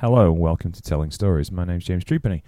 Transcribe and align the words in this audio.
Hello 0.00 0.30
and 0.30 0.38
welcome 0.40 0.72
to 0.72 0.80
Telling 0.80 1.10
Stories. 1.10 1.52
My 1.52 1.66
name's 1.66 1.84
James 1.84 2.04
Trupany. 2.04 2.40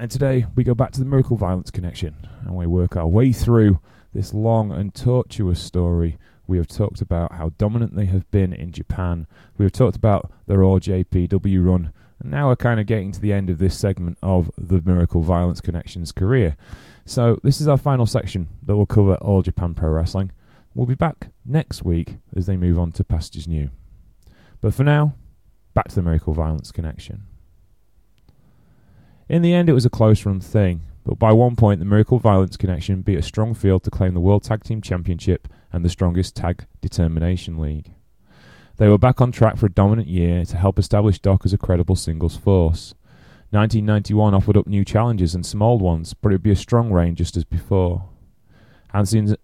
And 0.00 0.10
today 0.10 0.46
we 0.56 0.64
go 0.64 0.74
back 0.74 0.90
to 0.90 0.98
the 0.98 1.04
Miracle 1.06 1.36
Violence 1.36 1.70
Connection 1.70 2.26
and 2.40 2.56
we 2.56 2.66
work 2.66 2.96
our 2.96 3.06
way 3.06 3.30
through 3.30 3.78
this 4.12 4.34
long 4.34 4.72
and 4.72 4.92
tortuous 4.92 5.62
story. 5.62 6.18
We 6.48 6.56
have 6.56 6.66
talked 6.66 7.00
about 7.00 7.34
how 7.34 7.50
dominant 7.50 7.94
they 7.94 8.06
have 8.06 8.28
been 8.32 8.52
in 8.52 8.72
Japan. 8.72 9.28
We 9.56 9.64
have 9.64 9.70
talked 9.70 9.94
about 9.94 10.32
their 10.48 10.64
all 10.64 10.80
JPW 10.80 11.64
run. 11.64 11.92
And 12.18 12.32
now 12.32 12.48
we're 12.48 12.56
kind 12.56 12.80
of 12.80 12.86
getting 12.86 13.12
to 13.12 13.20
the 13.20 13.32
end 13.32 13.48
of 13.48 13.58
this 13.58 13.78
segment 13.78 14.18
of 14.20 14.50
the 14.58 14.82
Miracle 14.84 15.22
Violence 15.22 15.60
Connection's 15.60 16.10
career. 16.10 16.56
So 17.04 17.38
this 17.44 17.60
is 17.60 17.68
our 17.68 17.78
final 17.78 18.06
section 18.06 18.48
that 18.64 18.74
will 18.74 18.86
cover 18.86 19.14
all 19.18 19.42
Japan 19.42 19.74
Pro 19.74 19.90
Wrestling. 19.90 20.32
We'll 20.74 20.86
be 20.86 20.96
back 20.96 21.28
next 21.44 21.84
week 21.84 22.16
as 22.34 22.46
they 22.46 22.56
move 22.56 22.76
on 22.76 22.90
to 22.90 23.04
pastures 23.04 23.46
new. 23.46 23.70
But 24.60 24.74
for 24.74 24.82
now, 24.82 25.14
back 25.76 25.88
to 25.88 25.94
the 25.94 26.02
Miracle 26.02 26.32
Violence 26.32 26.72
connection. 26.72 27.24
In 29.28 29.42
the 29.42 29.52
end, 29.52 29.68
it 29.68 29.74
was 29.74 29.84
a 29.84 29.90
close 29.90 30.24
run 30.24 30.40
thing, 30.40 30.80
but 31.04 31.18
by 31.18 31.32
one 31.32 31.54
point, 31.54 31.80
the 31.80 31.84
Miracle 31.84 32.18
Violence 32.18 32.56
connection 32.56 33.02
beat 33.02 33.18
a 33.18 33.22
strong 33.22 33.52
field 33.52 33.84
to 33.84 33.90
claim 33.90 34.14
the 34.14 34.20
World 34.20 34.42
Tag 34.42 34.64
Team 34.64 34.80
Championship 34.80 35.48
and 35.70 35.84
the 35.84 35.90
strongest 35.90 36.34
Tag 36.34 36.64
Determination 36.80 37.58
League. 37.58 37.92
They 38.78 38.88
were 38.88 38.96
back 38.96 39.20
on 39.20 39.32
track 39.32 39.58
for 39.58 39.66
a 39.66 39.70
dominant 39.70 40.08
year 40.08 40.46
to 40.46 40.56
help 40.56 40.78
establish 40.78 41.18
Doc 41.18 41.42
as 41.44 41.52
a 41.52 41.58
credible 41.58 41.94
singles 41.94 42.38
force. 42.38 42.94
1991 43.50 44.32
offered 44.32 44.56
up 44.56 44.66
new 44.66 44.82
challenges 44.82 45.34
and 45.34 45.44
some 45.44 45.60
old 45.60 45.82
ones, 45.82 46.14
but 46.14 46.30
it 46.30 46.36
would 46.36 46.42
be 46.42 46.50
a 46.50 46.56
strong 46.56 46.90
reign 46.90 47.14
just 47.14 47.36
as 47.36 47.44
before. 47.44 48.08
Hansen's, 48.94 49.34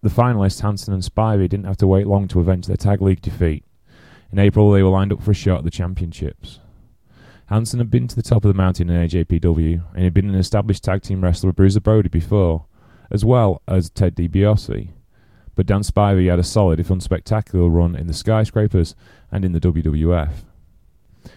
the 0.00 0.08
finalists, 0.08 0.62
Hansen 0.62 0.94
and 0.94 1.02
Spivey, 1.02 1.50
didn't 1.50 1.66
have 1.66 1.76
to 1.76 1.86
wait 1.86 2.06
long 2.06 2.28
to 2.28 2.40
avenge 2.40 2.66
their 2.66 2.78
tag 2.78 3.02
league 3.02 3.20
defeat. 3.20 3.62
In 4.32 4.38
April, 4.38 4.70
they 4.70 4.82
were 4.82 4.90
lined 4.90 5.12
up 5.12 5.22
for 5.22 5.30
a 5.30 5.34
shot 5.34 5.58
at 5.58 5.64
the 5.64 5.70
championships. 5.70 6.60
Hansen 7.46 7.78
had 7.78 7.90
been 7.90 8.08
to 8.08 8.16
the 8.16 8.22
top 8.22 8.44
of 8.44 8.48
the 8.48 8.56
mountain 8.56 8.88
in 8.88 9.08
AJPW 9.08 9.84
and 9.94 10.04
had 10.04 10.14
been 10.14 10.28
an 10.28 10.34
established 10.34 10.82
tag 10.82 11.02
team 11.02 11.22
wrestler 11.22 11.48
with 11.48 11.56
Bruiser 11.56 11.80
Brody 11.80 12.08
before, 12.08 12.64
as 13.10 13.24
well 13.24 13.62
as 13.68 13.90
Ted 13.90 14.16
DiBiase. 14.16 14.88
But 15.54 15.66
Dan 15.66 15.82
Spivey 15.82 16.30
had 16.30 16.38
a 16.38 16.42
solid, 16.42 16.80
if 16.80 16.88
unspectacular, 16.88 17.72
run 17.72 17.94
in 17.94 18.06
the 18.06 18.14
skyscrapers 18.14 18.94
and 19.30 19.44
in 19.44 19.52
the 19.52 19.60
WWF. 19.60 20.32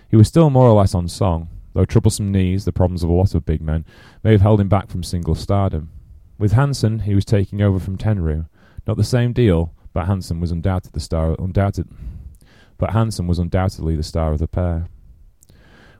He 0.09 0.15
was 0.15 0.27
still 0.27 0.49
more 0.49 0.67
or 0.67 0.79
less 0.79 0.95
on 0.95 1.07
song, 1.07 1.49
though 1.73 1.85
troublesome 1.85 2.31
knees, 2.31 2.65
the 2.65 2.71
problems 2.71 3.03
of 3.03 3.09
a 3.09 3.13
lot 3.13 3.35
of 3.35 3.45
big 3.45 3.61
men, 3.61 3.85
may 4.23 4.31
have 4.31 4.41
held 4.41 4.61
him 4.61 4.69
back 4.69 4.89
from 4.89 5.03
single 5.03 5.35
stardom. 5.35 5.91
With 6.39 6.53
Hansen, 6.53 6.99
he 6.99 7.15
was 7.15 7.25
taking 7.25 7.61
over 7.61 7.79
from 7.79 7.97
Tenryu. 7.97 8.47
Not 8.87 8.97
the 8.97 9.03
same 9.03 9.33
deal, 9.33 9.73
but 9.93 10.05
Hansen 10.05 10.39
was 10.39 10.51
undoubted 10.51 10.93
the 10.93 10.99
star, 10.99 11.35
undoubted, 11.37 11.87
but 12.77 12.91
Hansen 12.91 13.27
was 13.27 13.39
undoubtedly 13.39 13.95
the 13.95 14.03
star 14.03 14.31
of 14.33 14.39
the 14.39 14.47
pair. 14.47 14.87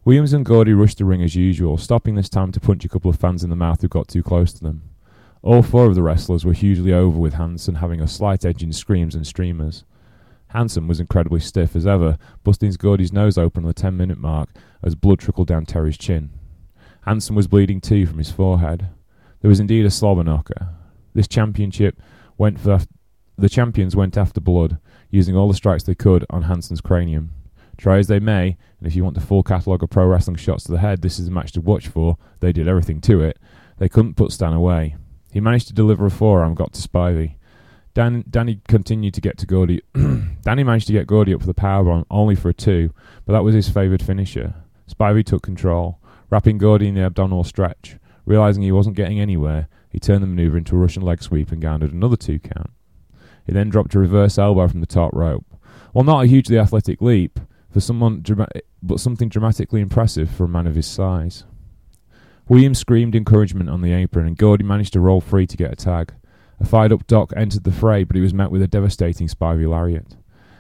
Williams 0.06 0.34
and 0.34 0.46
Gordy 0.46 0.74
rushed 0.74 1.00
the 1.00 1.06
ring 1.06 1.22
as 1.22 1.36
usual, 1.36 1.78
stopping 1.78 2.16
this 2.16 2.30
time 2.30 2.52
to 2.54 2.60
punch 2.60 2.86
a 2.86 2.90
couple 2.90 3.10
of 3.10 3.20
fans 3.20 3.44
in 3.44 3.50
the 3.50 3.56
mouth 3.56 3.82
who 3.82 3.88
got 3.88 4.08
too 4.08 4.24
close 4.24 4.54
to 4.54 4.64
them. 4.64 4.84
All 5.42 5.62
four 5.62 5.86
of 5.86 5.96
the 5.96 6.02
wrestlers 6.04 6.46
were 6.46 6.54
hugely 6.54 6.94
over 6.94 7.20
with 7.20 7.34
Hansen 7.34 7.76
having 7.76 8.02
a 8.02 8.08
slight 8.08 8.46
edge 8.46 8.64
in 8.64 8.72
screams 8.72 9.16
and 9.16 9.28
streamers. 9.28 9.84
Hansen 10.50 10.88
was 10.88 11.00
incredibly 11.00 11.42
stiff 11.42 11.76
as 11.76 11.86
ever, 11.86 12.18
busting 12.44 12.72
Gordy's 12.72 13.12
nose 13.12 13.38
open 13.38 13.64
on 13.64 13.68
the 13.68 13.74
10 13.74 13.98
minute 13.98 14.18
mark 14.18 14.50
as 14.82 14.96
blood 14.96 15.20
trickled 15.20 15.48
down 15.48 15.66
Terry's 15.66 15.98
chin. 15.98 16.30
Hansen 17.02 17.36
was 17.36 17.48
bleeding 17.48 17.82
too 17.82 18.06
from 18.06 18.18
his 18.18 18.32
forehead. 18.32 18.90
There 19.42 19.50
was 19.50 19.60
indeed 19.60 19.86
a 19.86 19.92
slobber 19.92 20.24
knocker. 20.24 20.70
This 21.14 21.28
championship 21.28 22.02
went 22.38 22.60
for 22.60 22.80
the 23.38 23.50
champions 23.50 23.96
went 23.96 24.18
after 24.18 24.42
blood, 24.42 24.80
using 25.10 25.36
all 25.36 25.48
the 25.48 25.54
strikes 25.54 25.84
they 25.84 25.96
could 25.96 26.26
on 26.30 26.44
Hansen's 26.44 26.82
cranium. 26.82 27.32
Try 27.78 28.00
as 28.00 28.08
they 28.08 28.20
may, 28.20 28.58
and 28.80 28.88
if 28.88 28.96
you 28.96 29.04
want 29.04 29.16
the 29.16 29.22
full 29.22 29.44
catalogue 29.44 29.84
of 29.84 29.90
pro 29.90 30.06
wrestling 30.06 30.38
shots 30.38 30.64
to 30.64 30.72
the 30.72 30.80
head, 30.80 31.02
this 31.02 31.20
is 31.20 31.28
a 31.28 31.32
match 31.32 31.52
to 31.54 31.62
watch 31.62 31.88
for. 31.88 32.18
They 32.40 32.52
did 32.52 32.68
everything 32.68 33.02
to 33.02 33.22
it. 33.22 33.38
They 33.78 33.88
couldn't 33.88 34.16
put 34.16 34.32
Stan 34.32 34.54
away. 34.54 34.96
He 35.32 35.40
managed 35.40 35.68
to 35.68 35.74
deliver 35.74 36.06
a 36.06 36.12
forearm, 36.12 36.56
got 36.56 36.74
to 36.74 36.88
Spivey. 36.88 37.36
Dan, 37.94 38.24
Danny 38.30 38.62
continued 38.68 39.14
to 39.16 39.22
get 39.22 39.38
to 39.40 39.46
Gordy. 39.46 39.82
Danny 40.42 40.64
managed 40.64 40.88
to 40.88 40.94
get 40.94 41.08
Gordy 41.08 41.34
up 41.34 41.42
for 41.42 41.48
the 41.48 41.54
powerbomb, 41.54 42.06
only 42.10 42.36
for 42.36 42.50
a 42.50 42.54
two, 42.54 42.94
but 43.26 43.34
that 43.34 43.44
was 43.44 43.56
his 43.56 43.70
favoured 43.70 44.02
finisher. 44.02 44.56
Spivey 44.92 45.24
took 45.24 45.44
control, 45.44 46.00
wrapping 46.30 46.58
Gordy 46.58 46.88
in 46.88 46.96
the 46.96 47.06
abdominal 47.06 47.44
stretch. 47.44 47.98
Realising 48.26 48.64
he 48.64 48.72
wasn't 48.72 48.96
getting 48.96 49.20
anywhere, 49.20 49.68
he 49.90 50.00
turned 50.00 50.22
the 50.22 50.28
manoeuvre 50.28 50.58
into 50.58 50.76
a 50.76 50.80
Russian 50.80 51.04
leg 51.04 51.24
sweep 51.24 51.52
and 51.52 51.62
garnered 51.62 51.94
another 51.94 52.18
two 52.18 52.40
count. 52.40 52.72
He 53.48 53.54
then 53.54 53.70
dropped 53.70 53.96
a 53.96 54.00
reverse 54.00 54.38
elbow 54.38 54.68
from 54.68 54.82
the 54.82 54.86
top 54.86 55.14
rope. 55.14 55.46
While 55.94 56.06
not 56.06 56.26
a 56.26 56.28
hugely 56.28 56.60
athletic 56.60 57.02
leap 57.02 57.40
for 57.72 57.80
someone, 57.80 58.24
but 58.84 59.00
something 59.00 59.30
dramatically 59.30 59.82
impressive 59.82 60.30
for 60.30 60.44
a 60.44 60.50
man 60.50 60.68
of 60.68 60.76
his 60.76 60.86
size. 60.86 61.46
Williams 62.50 62.80
screamed 62.80 63.16
encouragement 63.16 63.70
on 63.70 63.82
the 63.82 63.94
apron, 63.94 64.28
and 64.28 64.38
Gordy 64.38 64.64
managed 64.64 64.94
to 64.94 65.00
roll 65.00 65.22
free 65.22 65.48
to 65.48 65.58
get 65.58 65.72
a 65.72 65.76
tag. 65.76 66.14
A 66.60 66.66
fired 66.66 66.92
up 66.92 67.08
Doc 67.08 67.34
entered 67.36 67.64
the 67.64 67.72
fray, 67.72 68.04
but 68.04 68.16
he 68.16 68.22
was 68.22 68.34
met 68.34 68.52
with 68.52 68.62
a 68.62 68.68
devastating 68.68 69.28
Spivey 69.28 69.70
lariat. 69.70 70.16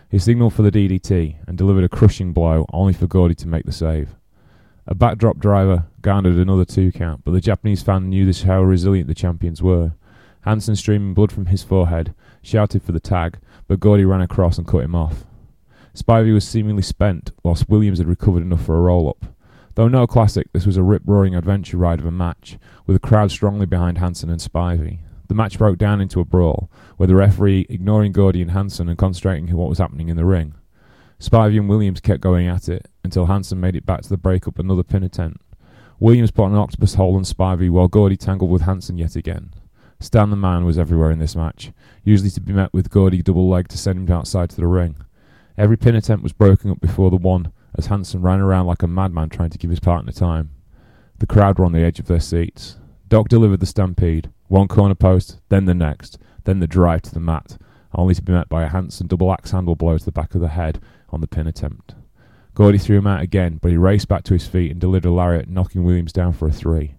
He 0.09 0.19
signaled 0.19 0.53
for 0.53 0.61
the 0.61 0.71
DDT 0.71 1.37
and 1.47 1.57
delivered 1.57 1.83
a 1.83 1.89
crushing 1.89 2.33
blow, 2.33 2.65
only 2.71 2.93
for 2.93 3.07
Gordy 3.07 3.35
to 3.35 3.47
make 3.47 3.65
the 3.65 3.71
save. 3.71 4.15
A 4.85 4.95
backdrop 4.95 5.37
driver 5.37 5.85
garnered 6.01 6.35
another 6.35 6.63
two 6.63 6.91
count, 6.93 7.23
but 7.25 7.31
the 7.31 7.41
Japanese 7.41 7.83
fan 7.83 8.09
knew 8.09 8.25
this 8.25 8.43
how 8.43 8.63
resilient 8.63 9.07
the 9.07 9.13
champions 9.13 9.61
were. 9.61 9.93
Hansen, 10.41 10.77
streaming 10.77 11.13
blood 11.13 11.31
from 11.31 11.47
his 11.47 11.63
forehead, 11.63 12.13
shouted 12.41 12.83
for 12.83 12.91
the 12.91 12.99
tag, 12.99 13.39
but 13.67 13.79
Gordy 13.79 14.05
ran 14.05 14.21
across 14.21 14.57
and 14.57 14.67
cut 14.67 14.83
him 14.83 14.95
off. 14.95 15.25
Spivey 15.95 16.33
was 16.33 16.47
seemingly 16.47 16.83
spent, 16.83 17.31
whilst 17.43 17.69
Williams 17.69 17.97
had 17.97 18.07
recovered 18.07 18.43
enough 18.43 18.65
for 18.65 18.77
a 18.77 18.81
roll 18.81 19.09
up. 19.09 19.33
Though 19.75 19.87
no 19.87 20.07
classic, 20.07 20.51
this 20.53 20.65
was 20.65 20.77
a 20.77 20.83
rip 20.83 21.03
roaring 21.05 21.35
adventure 21.35 21.77
ride 21.77 21.99
of 21.99 22.05
a 22.05 22.11
match, 22.11 22.57
with 22.85 22.95
a 22.95 22.99
crowd 22.99 23.31
strongly 23.31 23.65
behind 23.65 23.97
Hansen 23.97 24.29
and 24.29 24.39
Spivey. 24.39 24.99
The 25.27 25.35
match 25.35 25.57
broke 25.57 25.77
down 25.77 26.01
into 26.01 26.19
a 26.19 26.25
brawl, 26.25 26.71
with 26.97 27.09
the 27.09 27.15
referee 27.15 27.65
ignoring 27.69 28.11
Gordy 28.11 28.41
and 28.41 28.51
Hansen 28.51 28.89
and 28.89 28.97
concentrating 28.97 29.49
on 29.49 29.57
what 29.57 29.69
was 29.69 29.79
happening 29.79 30.09
in 30.09 30.17
the 30.17 30.25
ring. 30.25 30.55
Spivey 31.19 31.59
and 31.59 31.67
Williams 31.67 31.99
kept 31.99 32.21
going 32.21 32.47
at 32.47 32.69
it 32.69 32.87
until 33.03 33.25
Hansen 33.25 33.59
made 33.59 33.75
it 33.75 33.85
back 33.85 34.01
to 34.01 34.09
the 34.09 34.17
breakup 34.17 34.59
another 34.59 34.83
pin 34.83 35.03
attempt. 35.03 35.41
Williams 35.99 36.31
put 36.31 36.45
an 36.45 36.55
octopus 36.55 36.93
hole 36.93 37.15
on 37.15 37.23
Spivey 37.23 37.69
while 37.69 37.87
Gordy 37.87 38.15
tangled 38.15 38.51
with 38.51 38.61
Hansen 38.61 38.97
yet 38.97 39.15
again. 39.15 39.51
Stan 39.99 40.29
the 40.29 40.35
Man 40.35 40.63
was 40.63 40.77
everywhere 40.77 41.09
in 41.09 41.19
this 41.19 41.35
match, 41.35 41.71
usually 42.03 42.29
to 42.29 42.41
be 42.41 42.53
met 42.53 42.71
with 42.71 42.91
Gordy 42.91 43.21
double 43.21 43.49
leg 43.49 43.67
to 43.69 43.77
send 43.77 43.97
him 43.97 44.15
outside 44.15 44.49
to 44.51 44.55
the 44.55 44.67
ring. 44.67 44.95
Every 45.57 45.75
pin 45.75 45.95
attempt 45.95 46.21
was 46.21 46.33
broken 46.33 46.69
up 46.69 46.79
before 46.79 47.09
the 47.09 47.17
one, 47.17 47.51
as 47.75 47.87
Hansen 47.87 48.21
ran 48.21 48.39
around 48.39 48.67
like 48.67 48.83
a 48.83 48.87
madman 48.87 49.29
trying 49.29 49.49
to 49.49 49.57
give 49.57 49.71
his 49.71 49.79
partner 49.79 50.11
time. 50.11 50.51
The 51.17 51.25
crowd 51.25 51.57
were 51.57 51.65
on 51.65 51.71
the 51.71 51.81
edge 51.81 51.99
of 51.99 52.05
their 52.05 52.19
seats. 52.19 52.77
Doc 53.07 53.27
delivered 53.27 53.59
the 53.59 53.65
stampede, 53.65 54.29
one 54.47 54.67
corner 54.67 54.93
post, 54.93 55.39
then 55.49 55.65
the 55.65 55.73
next, 55.73 56.19
then 56.43 56.59
the 56.59 56.67
drive 56.67 57.01
to 57.03 57.13
the 57.13 57.19
mat, 57.19 57.57
only 57.95 58.13
to 58.13 58.21
be 58.21 58.33
met 58.33 58.49
by 58.49 58.63
a 58.63 58.69
Hansen 58.69 59.07
double 59.07 59.31
axe 59.31 59.51
handle 59.51 59.75
blow 59.75 59.97
to 59.97 60.05
the 60.05 60.11
back 60.11 60.35
of 60.35 60.41
the 60.41 60.49
head 60.49 60.79
on 61.09 61.21
the 61.21 61.27
pin 61.27 61.47
attempt. 61.47 61.95
Gordy 62.53 62.77
threw 62.77 62.99
him 62.99 63.07
out 63.07 63.21
again, 63.21 63.59
but 63.61 63.71
he 63.71 63.77
raced 63.77 64.07
back 64.07 64.23
to 64.23 64.33
his 64.33 64.47
feet 64.47 64.71
and 64.71 64.79
delivered 64.79 65.07
a 65.07 65.11
lariat, 65.11 65.49
knocking 65.49 65.83
Williams 65.83 66.13
down 66.13 66.33
for 66.33 66.47
a 66.47 66.51
three. 66.51 66.95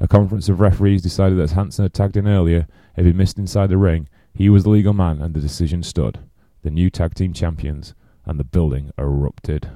A 0.00 0.08
conference 0.08 0.48
of 0.48 0.60
referees 0.60 1.02
decided 1.02 1.38
that 1.38 1.42
as 1.42 1.52
Hansen 1.52 1.84
had 1.84 1.92
tagged 1.92 2.16
in 2.16 2.26
earlier, 2.26 2.66
if 2.96 3.04
he 3.04 3.12
missed 3.12 3.38
inside 3.38 3.68
the 3.68 3.76
ring, 3.76 4.08
he 4.32 4.48
was 4.48 4.64
the 4.64 4.70
legal 4.70 4.94
man 4.94 5.20
and 5.20 5.34
the 5.34 5.40
decision 5.40 5.82
stood. 5.82 6.20
The 6.62 6.70
new 6.70 6.88
tag 6.88 7.14
team 7.14 7.34
champions, 7.34 7.94
and 8.24 8.40
the 8.40 8.44
building 8.44 8.90
erupted. 8.96 9.70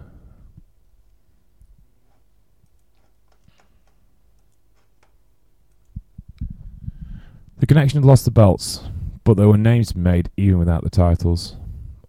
The 7.59 7.67
connection 7.67 8.01
had 8.01 8.07
lost 8.07 8.25
the 8.25 8.31
belts, 8.31 8.81
but 9.25 9.37
there 9.37 9.49
were 9.49 9.59
names 9.59 9.95
made 9.95 10.31
even 10.37 10.59
without 10.59 10.85
the 10.85 10.91
titles. 10.91 11.57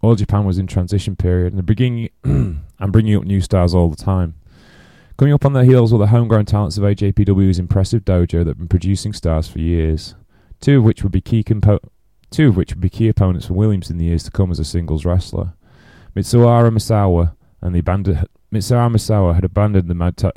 All 0.02 0.16
Japan 0.16 0.46
was 0.46 0.58
in 0.58 0.68
transition 0.68 1.16
period 1.16 1.54
and 1.54 1.66
beginning 1.66 2.10
and 2.24 2.92
bringing 2.92 3.16
up 3.16 3.24
new 3.24 3.42
stars 3.42 3.74
all 3.74 3.90
the 3.90 3.96
time. 3.96 4.36
Coming 5.18 5.34
up 5.34 5.46
on 5.46 5.54
their 5.54 5.64
heels 5.64 5.94
were 5.94 6.00
the 6.00 6.08
homegrown 6.08 6.46
talents 6.46 6.78
of 6.78 6.84
AJPW's 6.84 7.58
impressive 7.58 8.04
dojo 8.04 8.40
that 8.40 8.48
had 8.48 8.58
been 8.58 8.68
producing 8.68 9.14
stars 9.14 9.48
for 9.48 9.60
years, 9.60 10.14
two 10.60 10.80
of 10.80 10.84
which 10.84 11.04
would 11.04 11.12
be 11.14 11.22
key 11.22 11.42
compo- 11.42 11.80
two 12.32 12.50
of 12.50 12.58
which 12.58 12.72
would 12.74 12.82
be 12.82 12.90
key 12.90 13.08
opponents 13.08 13.46
for 13.46 13.54
Williams 13.54 13.90
in 13.90 13.98
the 13.98 14.04
years 14.06 14.24
to 14.24 14.32
come 14.32 14.52
as 14.52 14.60
a 14.60 14.66
singles 14.66 15.06
wrestler. 15.06 15.54
Mitsuharu 16.16 16.70
Misawa 16.70 17.34
and 17.62 17.74
the 17.74 17.80
abandoned 17.80 18.28
Mitsuharu 18.54 18.94
Misawa 18.94 19.36
had 19.36 19.46
abandoned 19.46 19.88
the 19.88 19.96
mad 19.96 20.18
ta- 20.18 20.32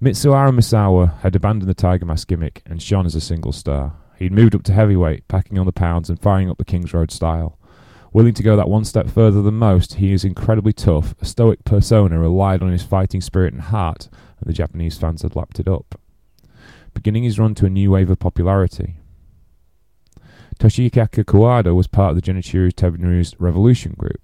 Mitsuharu 0.00 0.52
Misawa 0.54 1.18
had 1.18 1.34
abandoned 1.34 1.68
the 1.68 1.74
Tiger 1.74 2.06
Mask 2.06 2.28
gimmick 2.28 2.62
and 2.66 2.80
shone 2.80 3.04
as 3.04 3.16
a 3.16 3.20
single 3.20 3.52
star. 3.52 3.94
He'd 4.16 4.32
moved 4.32 4.54
up 4.54 4.62
to 4.64 4.72
heavyweight, 4.72 5.26
packing 5.26 5.58
on 5.58 5.66
the 5.66 5.72
pounds 5.72 6.08
and 6.08 6.20
firing 6.20 6.48
up 6.48 6.58
the 6.58 6.64
Kings 6.64 6.94
Road 6.94 7.10
style. 7.10 7.58
Willing 8.12 8.34
to 8.34 8.42
go 8.42 8.56
that 8.56 8.68
one 8.68 8.84
step 8.84 9.08
further 9.08 9.40
than 9.40 9.54
most, 9.54 9.94
he 9.94 10.12
is 10.12 10.24
incredibly 10.24 10.72
tough. 10.72 11.14
A 11.20 11.24
stoic 11.24 11.64
persona 11.64 12.18
relied 12.18 12.60
on 12.60 12.72
his 12.72 12.82
fighting 12.82 13.20
spirit 13.20 13.52
and 13.52 13.62
heart, 13.62 14.08
and 14.40 14.48
the 14.48 14.52
Japanese 14.52 14.98
fans 14.98 15.22
had 15.22 15.36
lapped 15.36 15.60
it 15.60 15.68
up. 15.68 16.00
Beginning 16.92 17.22
his 17.22 17.38
run 17.38 17.54
to 17.54 17.66
a 17.66 17.70
new 17.70 17.92
wave 17.92 18.10
of 18.10 18.18
popularity. 18.18 18.96
Toshihiko 20.58 21.24
Kawada 21.24 21.74
was 21.74 21.86
part 21.86 22.10
of 22.10 22.16
the 22.16 22.22
Genichiro 22.22 22.72
Tenryu's 22.72 23.34
Revolution 23.38 23.94
group. 23.96 24.20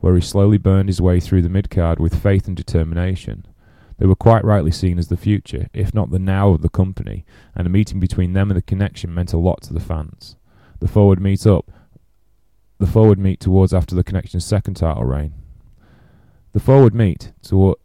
where 0.00 0.14
he 0.14 0.20
slowly 0.20 0.58
burned 0.58 0.88
his 0.88 1.00
way 1.00 1.20
through 1.20 1.42
the 1.42 1.48
midcard 1.48 1.98
with 1.98 2.22
faith 2.22 2.48
and 2.48 2.56
determination. 2.56 3.46
They 3.98 4.06
were 4.06 4.16
quite 4.16 4.44
rightly 4.44 4.70
seen 4.70 4.98
as 4.98 5.08
the 5.08 5.16
future, 5.16 5.68
if 5.74 5.92
not 5.94 6.10
the 6.10 6.18
now 6.18 6.50
of 6.50 6.62
the 6.62 6.70
company, 6.70 7.26
and 7.54 7.66
a 7.66 7.70
meeting 7.70 8.00
between 8.00 8.32
them 8.32 8.50
and 8.50 8.56
the 8.56 8.62
connection 8.62 9.14
meant 9.14 9.34
a 9.34 9.38
lot 9.38 9.60
to 9.62 9.74
the 9.74 9.80
fans. 9.80 10.36
The 10.80 10.88
forward 10.88 11.20
meet 11.20 11.46
up 11.46 11.70
the 12.80 12.86
forward 12.86 13.18
meet 13.18 13.40
towards 13.40 13.74
after 13.74 13.94
the 13.94 14.02
connection's 14.02 14.44
second 14.44 14.74
title 14.74 15.04
reign. 15.04 15.34
The 16.52 16.60
forward 16.60 16.94
meet 16.94 17.30
toward 17.42 17.76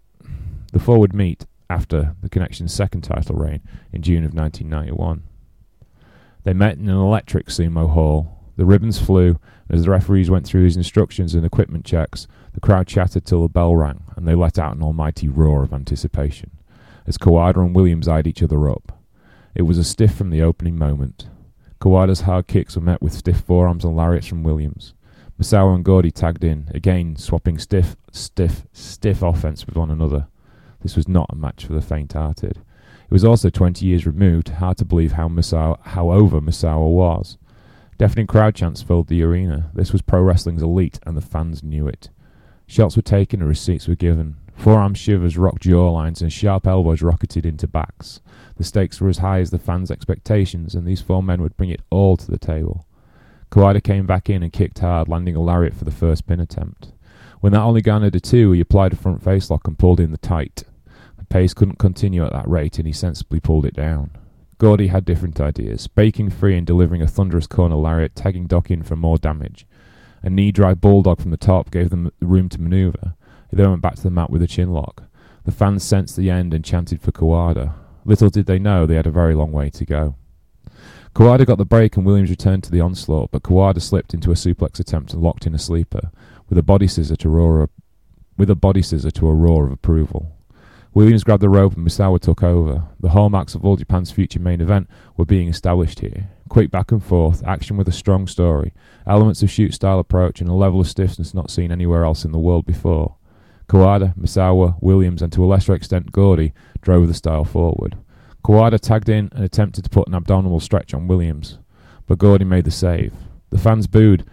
the 0.71 0.79
forward 0.79 1.13
meet 1.13 1.45
after 1.69 2.15
the 2.21 2.29
connection's 2.29 2.73
second 2.73 3.01
title 3.01 3.35
reign 3.35 3.61
in 3.91 4.01
June 4.01 4.23
of 4.23 4.33
1991. 4.33 5.23
They 6.43 6.53
met 6.53 6.77
in 6.77 6.89
an 6.89 6.95
electric 6.95 7.47
sumo 7.47 7.89
hall. 7.89 8.39
The 8.55 8.65
ribbons 8.65 8.97
flew, 8.97 9.37
and 9.67 9.77
as 9.77 9.83
the 9.83 9.91
referees 9.91 10.29
went 10.29 10.47
through 10.47 10.63
his 10.63 10.77
instructions 10.77 11.35
and 11.35 11.45
equipment 11.45 11.83
checks, 11.83 12.25
the 12.53 12.61
crowd 12.61 12.87
chattered 12.87 13.25
till 13.25 13.41
the 13.41 13.49
bell 13.49 13.75
rang, 13.75 14.03
and 14.15 14.25
they 14.25 14.35
let 14.35 14.57
out 14.57 14.77
an 14.77 14.83
almighty 14.83 15.27
roar 15.27 15.63
of 15.63 15.73
anticipation 15.73 16.51
as 17.05 17.17
Kawada 17.17 17.57
and 17.57 17.75
Williams 17.75 18.07
eyed 18.07 18.27
each 18.27 18.41
other 18.41 18.69
up. 18.69 18.97
It 19.53 19.63
was 19.63 19.77
a 19.77 19.83
stiff 19.83 20.15
from 20.15 20.29
the 20.29 20.41
opening 20.41 20.77
moment. 20.77 21.27
Kawada's 21.85 22.21
hard 22.21 22.47
kicks 22.47 22.75
were 22.75 22.81
met 22.81 22.99
with 22.99 23.13
stiff 23.13 23.41
forearms 23.41 23.85
and 23.85 23.95
lariats 23.95 24.25
from 24.25 24.41
Williams. 24.41 24.95
Misawa 25.39 25.75
and 25.75 25.85
Gordy 25.85 26.09
tagged 26.09 26.43
in, 26.43 26.67
again 26.73 27.15
swapping 27.15 27.59
stiff, 27.59 27.95
stiff, 28.11 28.65
stiff 28.73 29.21
offense 29.21 29.67
with 29.67 29.75
one 29.75 29.91
another. 29.91 30.25
This 30.81 30.95
was 30.95 31.07
not 31.07 31.29
a 31.29 31.35
match 31.35 31.63
for 31.63 31.73
the 31.73 31.83
faint-hearted. 31.83 32.57
It 32.57 33.11
was 33.11 33.23
also 33.23 33.51
20 33.51 33.85
years 33.85 34.07
removed, 34.07 34.49
hard 34.49 34.77
to 34.77 34.85
believe 34.85 35.11
how, 35.11 35.27
Misawa, 35.27 35.77
how 35.83 36.09
over 36.09 36.41
Misawa 36.41 36.89
was. 36.89 37.37
Deafening 37.99 38.25
crowd 38.25 38.55
chants 38.55 38.81
filled 38.81 39.07
the 39.07 39.21
arena. 39.21 39.69
This 39.75 39.91
was 39.91 40.01
pro 40.01 40.21
wrestling's 40.23 40.63
elite, 40.63 40.99
and 41.05 41.15
the 41.15 41.21
fans 41.21 41.61
knew 41.61 41.87
it. 41.87 42.09
Shots 42.65 42.95
were 42.95 43.03
taken 43.03 43.41
and 43.41 43.47
receipts 43.47 43.87
were 43.87 43.93
given. 43.93 44.37
Forearm 44.55 44.93
shivers 44.93 45.37
rocked 45.37 45.63
jawlines 45.63 46.21
and 46.21 46.31
sharp 46.31 46.65
elbows 46.65 47.01
rocketed 47.01 47.45
into 47.45 47.67
backs. 47.67 48.21
The 48.57 48.63
stakes 48.63 48.99
were 48.99 49.09
as 49.09 49.19
high 49.19 49.39
as 49.39 49.51
the 49.51 49.59
fans' 49.59 49.91
expectations, 49.91 50.73
and 50.73 50.87
these 50.87 51.01
four 51.01 51.21
men 51.21 51.41
would 51.41 51.57
bring 51.57 51.69
it 51.69 51.81
all 51.89 52.17
to 52.17 52.31
the 52.31 52.37
table. 52.37 52.87
Kawada 53.51 53.83
came 53.83 54.05
back 54.05 54.29
in 54.29 54.41
and 54.41 54.51
kicked 54.51 54.79
hard, 54.79 55.07
landing 55.07 55.35
a 55.35 55.41
lariat 55.41 55.73
for 55.73 55.85
the 55.85 55.91
first 55.91 56.25
pin 56.25 56.39
attempt. 56.39 56.93
When 57.41 57.53
that 57.53 57.61
only 57.61 57.81
garnered 57.81 58.15
a 58.15 58.19
two, 58.19 58.53
he 58.53 58.61
applied 58.61 58.93
a 58.93 58.95
front 58.95 59.23
face 59.23 59.51
lock 59.51 59.67
and 59.67 59.77
pulled 59.77 59.99
in 59.99 60.11
the 60.11 60.17
tight. 60.17 60.63
The 61.17 61.25
pace 61.25 61.53
couldn't 61.53 61.77
continue 61.77 62.25
at 62.25 62.31
that 62.31 62.49
rate, 62.49 62.79
and 62.79 62.87
he 62.87 62.93
sensibly 62.93 63.39
pulled 63.39 63.65
it 63.65 63.75
down. 63.75 64.11
Gordy 64.57 64.87
had 64.87 65.05
different 65.05 65.39
ideas, 65.39 65.85
breaking 65.87 66.29
free 66.29 66.57
and 66.57 66.65
delivering 66.65 67.01
a 67.01 67.07
thunderous 67.07 67.45
corner 67.45 67.75
lariat, 67.75 68.15
tagging 68.15 68.47
Doc 68.47 68.71
in 68.71 68.83
for 68.83 68.95
more 68.95 69.17
damage. 69.17 69.67
A 70.23 70.29
knee-drive 70.29 70.81
bulldog 70.81 71.21
from 71.21 71.31
the 71.31 71.37
top 71.37 71.69
gave 71.69 71.89
them 71.89 72.11
room 72.19 72.49
to 72.49 72.59
manoeuvre. 72.59 73.15
They 73.51 73.57
then 73.57 73.69
went 73.69 73.81
back 73.81 73.95
to 73.95 74.03
the 74.03 74.09
mat 74.09 74.29
with 74.29 74.41
a 74.41 74.47
chin 74.47 74.71
lock. 74.71 75.03
The 75.43 75.51
fans 75.51 75.83
sensed 75.83 76.15
the 76.15 76.29
end 76.29 76.53
and 76.53 76.65
chanted 76.65 77.01
for 77.01 77.11
Kawada. 77.11 77.73
Little 78.03 78.29
did 78.29 78.45
they 78.45 78.59
know 78.59 78.85
they 78.85 78.95
had 78.95 79.07
a 79.07 79.11
very 79.11 79.35
long 79.35 79.51
way 79.51 79.69
to 79.71 79.85
go. 79.85 80.15
Kawada 81.13 81.45
got 81.45 81.57
the 81.57 81.65
break 81.65 81.95
and 81.95 82.05
Williams 82.05 82.29
returned 82.29 82.63
to 82.63 82.71
the 82.71 82.81
onslaught, 82.81 83.31
but 83.31 83.43
Kawada 83.43 83.81
slipped 83.81 84.13
into 84.13 84.31
a 84.31 84.35
suplex 84.35 84.79
attempt 84.79 85.13
and 85.13 85.21
locked 85.21 85.47
in 85.47 85.55
a 85.55 85.59
sleeper, 85.59 86.11
with 86.49 86.57
a 86.57 86.63
body 86.63 86.87
scissor 86.87 87.15
to 87.15 87.29
roar, 87.29 87.69
with 88.37 88.49
a 88.49 88.55
body 88.55 88.81
scissor 88.81 89.11
to 89.11 89.27
a 89.27 89.33
roar 89.33 89.65
of 89.65 89.71
approval. 89.71 90.35
Williams 90.93 91.23
grabbed 91.23 91.41
the 91.41 91.49
rope 91.49 91.75
and 91.75 91.85
Misawa 91.85 92.19
took 92.19 92.41
over. 92.41 92.83
The 92.99 93.09
hallmarks 93.09 93.53
of 93.53 93.65
All 93.65 93.75
Japan's 93.75 94.11
future 94.11 94.39
main 94.39 94.61
event 94.61 94.89
were 95.17 95.25
being 95.25 95.47
established 95.49 95.99
here. 95.99 96.29
Quick 96.47 96.71
back 96.71 96.91
and 96.91 97.03
forth, 97.03 97.43
action 97.45 97.75
with 97.75 97.87
a 97.87 97.91
strong 97.91 98.27
story, 98.27 98.73
elements 99.05 99.43
of 99.43 99.49
shoot 99.49 99.73
style 99.73 99.99
approach, 99.99 100.41
and 100.41 100.49
a 100.49 100.53
level 100.53 100.79
of 100.79 100.87
stiffness 100.87 101.33
not 101.33 101.51
seen 101.51 101.71
anywhere 101.71 102.05
else 102.05 102.23
in 102.23 102.31
the 102.31 102.39
world 102.39 102.65
before. 102.65 103.15
Kawada, 103.67 104.15
Misawa, 104.17 104.77
Williams, 104.81 105.21
and 105.21 105.33
to 105.33 105.43
a 105.43 105.47
lesser 105.47 105.73
extent 105.73 106.11
Gordy 106.11 106.53
drove 106.81 107.07
the 107.07 107.13
style 107.13 107.45
forward. 107.45 107.97
Kawada 108.43 108.79
tagged 108.79 109.09
in 109.09 109.29
and 109.33 109.43
attempted 109.43 109.83
to 109.83 109.89
put 109.89 110.07
an 110.07 110.13
abdominal 110.13 110.59
stretch 110.59 110.93
on 110.93 111.07
Williams, 111.07 111.57
but 112.05 112.19
Gordy 112.19 112.45
made 112.45 112.65
the 112.65 112.71
save. 112.71 113.13
The 113.49 113.57
fans 113.57 113.87
booed. 113.87 114.25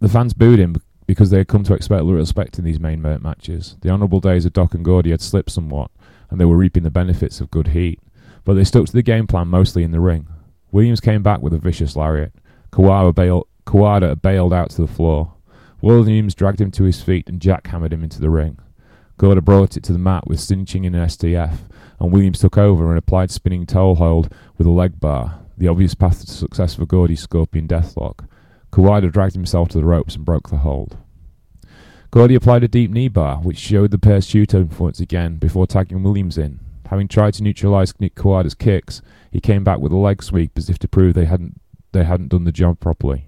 The 0.00 0.08
fans 0.08 0.34
booed 0.34 0.58
him 0.58 0.76
because 1.06 1.30
they 1.30 1.38
had 1.38 1.48
come 1.48 1.64
to 1.64 1.74
expect 1.74 2.02
little 2.02 2.18
respect 2.18 2.58
in 2.58 2.64
these 2.64 2.80
main 2.80 3.00
matches. 3.00 3.76
The 3.80 3.90
honourable 3.90 4.20
days 4.20 4.44
of 4.44 4.52
Doc 4.52 4.74
and 4.74 4.84
Gordy 4.84 5.10
had 5.10 5.20
slipped 5.22 5.50
somewhat, 5.50 5.90
and 6.28 6.40
they 6.40 6.44
were 6.44 6.56
reaping 6.56 6.82
the 6.82 6.90
benefits 6.90 7.40
of 7.40 7.50
good 7.50 7.68
heat. 7.68 8.00
But 8.44 8.54
they 8.54 8.64
stuck 8.64 8.86
to 8.86 8.92
the 8.92 9.02
game 9.02 9.26
plan 9.26 9.48
mostly 9.48 9.82
in 9.82 9.92
the 9.92 10.00
ring. 10.00 10.28
Williams 10.72 11.00
came 11.00 11.22
back 11.22 11.40
with 11.40 11.54
a 11.54 11.58
vicious 11.58 11.96
lariat. 11.96 12.32
Kawada, 12.70 13.14
bail- 13.14 13.46
Kawada 13.66 14.20
bailed 14.20 14.52
out 14.52 14.70
to 14.70 14.82
the 14.82 14.86
floor. 14.86 15.32
Williams 15.82 16.34
dragged 16.34 16.60
him 16.60 16.70
to 16.72 16.84
his 16.84 17.02
feet 17.02 17.28
and 17.28 17.40
jackhammered 17.40 17.92
him 17.92 18.02
into 18.02 18.20
the 18.20 18.30
ring. 18.30 18.58
Gordy 19.18 19.40
brought 19.40 19.76
it 19.76 19.82
to 19.84 19.92
the 19.92 19.98
mat 19.98 20.26
with 20.26 20.40
cinching 20.40 20.84
in 20.84 20.94
an 20.94 21.06
STF, 21.06 21.58
and 21.98 22.12
Williams 22.12 22.40
took 22.40 22.58
over 22.58 22.88
and 22.88 22.98
applied 22.98 23.30
spinning 23.30 23.66
toe 23.66 23.94
hold 23.94 24.32
with 24.58 24.66
a 24.66 24.70
leg 24.70 25.00
bar, 25.00 25.40
the 25.56 25.68
obvious 25.68 25.94
path 25.94 26.20
to 26.20 26.30
success 26.30 26.74
for 26.74 26.86
Gordy's 26.86 27.22
scorpion 27.22 27.66
deathlock. 27.66 28.26
Kawada 28.72 29.10
dragged 29.10 29.34
himself 29.34 29.68
to 29.70 29.78
the 29.78 29.84
ropes 29.84 30.16
and 30.16 30.24
broke 30.24 30.50
the 30.50 30.58
hold. 30.58 30.98
Gordy 32.10 32.34
applied 32.34 32.64
a 32.64 32.68
deep 32.68 32.90
knee 32.90 33.08
bar, 33.08 33.38
which 33.38 33.58
showed 33.58 33.90
the 33.90 33.98
pair's 33.98 34.26
shoot 34.26 34.54
influence 34.54 35.00
again 35.00 35.36
before 35.36 35.66
tagging 35.66 36.02
Williams 36.02 36.38
in. 36.38 36.60
Having 36.90 37.08
tried 37.08 37.34
to 37.34 37.42
neutralise 37.42 37.98
Nick 37.98 38.14
Kawada's 38.14 38.54
kicks, 38.54 39.02
he 39.30 39.40
came 39.40 39.64
back 39.64 39.78
with 39.78 39.92
a 39.92 39.96
leg 39.96 40.22
sweep 40.22 40.52
as 40.56 40.70
if 40.70 40.78
to 40.80 40.88
prove 40.88 41.14
they 41.14 41.24
hadn't 41.24 41.60
they 41.92 42.04
hadn't 42.04 42.28
done 42.28 42.44
the 42.44 42.52
job 42.52 42.78
properly. 42.78 43.26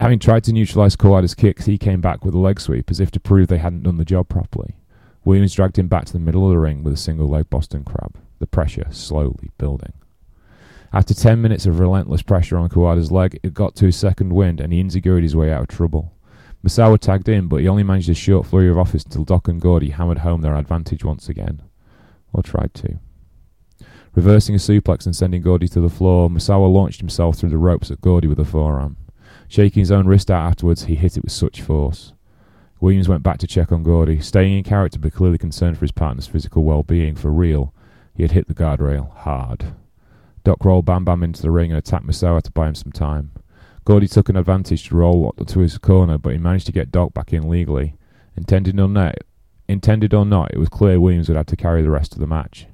Having 0.00 0.20
tried 0.20 0.44
to 0.44 0.52
neutralise 0.54 0.96
Kawada's 0.96 1.34
kicks, 1.34 1.66
he 1.66 1.76
came 1.76 2.00
back 2.00 2.24
with 2.24 2.34
a 2.34 2.38
leg 2.38 2.58
sweep 2.58 2.90
as 2.90 3.00
if 3.00 3.10
to 3.10 3.20
prove 3.20 3.48
they 3.48 3.58
hadn't 3.58 3.82
done 3.82 3.98
the 3.98 4.04
job 4.06 4.30
properly. 4.30 4.76
Williams 5.26 5.52
dragged 5.52 5.78
him 5.78 5.88
back 5.88 6.06
to 6.06 6.14
the 6.14 6.18
middle 6.18 6.46
of 6.46 6.50
the 6.52 6.58
ring 6.58 6.82
with 6.82 6.94
a 6.94 6.96
single 6.96 7.28
leg 7.28 7.50
Boston 7.50 7.84
Crab, 7.84 8.18
the 8.38 8.46
pressure 8.46 8.86
slowly 8.90 9.50
building. 9.58 9.92
After 10.90 11.12
10 11.12 11.42
minutes 11.42 11.66
of 11.66 11.78
relentless 11.78 12.22
pressure 12.22 12.56
on 12.56 12.70
Kawada's 12.70 13.12
leg, 13.12 13.38
it 13.42 13.52
got 13.52 13.76
to 13.76 13.84
his 13.84 13.96
second 13.96 14.32
wind 14.32 14.58
and 14.58 14.72
he 14.72 14.80
inzigured 14.80 15.22
his 15.22 15.36
way 15.36 15.52
out 15.52 15.60
of 15.60 15.68
trouble. 15.68 16.14
Misawa 16.64 16.98
tagged 16.98 17.28
in, 17.28 17.46
but 17.46 17.60
he 17.60 17.68
only 17.68 17.82
managed 17.82 18.08
a 18.08 18.14
short 18.14 18.46
flurry 18.46 18.70
of 18.70 18.78
offense 18.78 19.04
until 19.04 19.24
Doc 19.24 19.48
and 19.48 19.60
Gordy 19.60 19.90
hammered 19.90 20.20
home 20.20 20.40
their 20.40 20.56
advantage 20.56 21.04
once 21.04 21.28
again. 21.28 21.60
Or 22.32 22.42
tried 22.42 22.72
to. 22.72 22.98
Reversing 24.14 24.54
a 24.54 24.58
suplex 24.58 25.04
and 25.04 25.14
sending 25.14 25.42
Gordy 25.42 25.68
to 25.68 25.80
the 25.80 25.90
floor, 25.90 26.30
Misawa 26.30 26.72
launched 26.72 27.00
himself 27.00 27.36
through 27.36 27.50
the 27.50 27.58
ropes 27.58 27.90
at 27.90 28.00
Gordy 28.00 28.26
with 28.26 28.40
a 28.40 28.46
forearm. 28.46 28.96
Shaking 29.50 29.80
his 29.80 29.90
own 29.90 30.06
wrist 30.06 30.30
out 30.30 30.46
afterwards, 30.46 30.84
he 30.84 30.94
hit 30.94 31.16
it 31.16 31.24
with 31.24 31.32
such 31.32 31.60
force. 31.60 32.12
Williams 32.80 33.08
went 33.08 33.24
back 33.24 33.38
to 33.38 33.48
check 33.48 33.72
on 33.72 33.82
Gordy, 33.82 34.20
staying 34.20 34.56
in 34.56 34.62
character 34.62 35.00
but 35.00 35.12
clearly 35.12 35.38
concerned 35.38 35.76
for 35.76 35.80
his 35.80 35.90
partner's 35.90 36.28
physical 36.28 36.62
well-being. 36.62 37.16
For 37.16 37.32
real, 37.32 37.74
he 38.14 38.22
had 38.22 38.30
hit 38.30 38.46
the 38.46 38.54
guardrail 38.54 39.12
hard. 39.12 39.74
Doc 40.44 40.64
rolled 40.64 40.84
Bam 40.84 41.04
Bam 41.04 41.24
into 41.24 41.42
the 41.42 41.50
ring 41.50 41.72
and 41.72 41.78
attacked 41.78 42.06
Misawa 42.06 42.42
to 42.42 42.52
buy 42.52 42.68
him 42.68 42.76
some 42.76 42.92
time. 42.92 43.32
Gordy 43.84 44.06
took 44.06 44.28
an 44.28 44.36
advantage 44.36 44.88
to 44.88 44.94
roll 44.94 45.32
to 45.32 45.58
his 45.58 45.78
corner, 45.78 46.16
but 46.16 46.30
he 46.30 46.38
managed 46.38 46.66
to 46.66 46.72
get 46.72 46.92
Doc 46.92 47.12
back 47.12 47.32
in 47.32 47.50
legally. 47.50 47.96
Intended 48.36 48.78
or 48.78 48.88
not, 48.88 49.16
intended 49.66 50.14
or 50.14 50.24
not, 50.24 50.54
it 50.54 50.58
was 50.58 50.68
clear 50.68 51.00
Williams 51.00 51.28
would 51.28 51.36
have 51.36 51.46
to 51.46 51.56
carry 51.56 51.82
the 51.82 51.90
rest 51.90 52.12
of 52.12 52.20
the 52.20 52.26
match. 52.28 52.68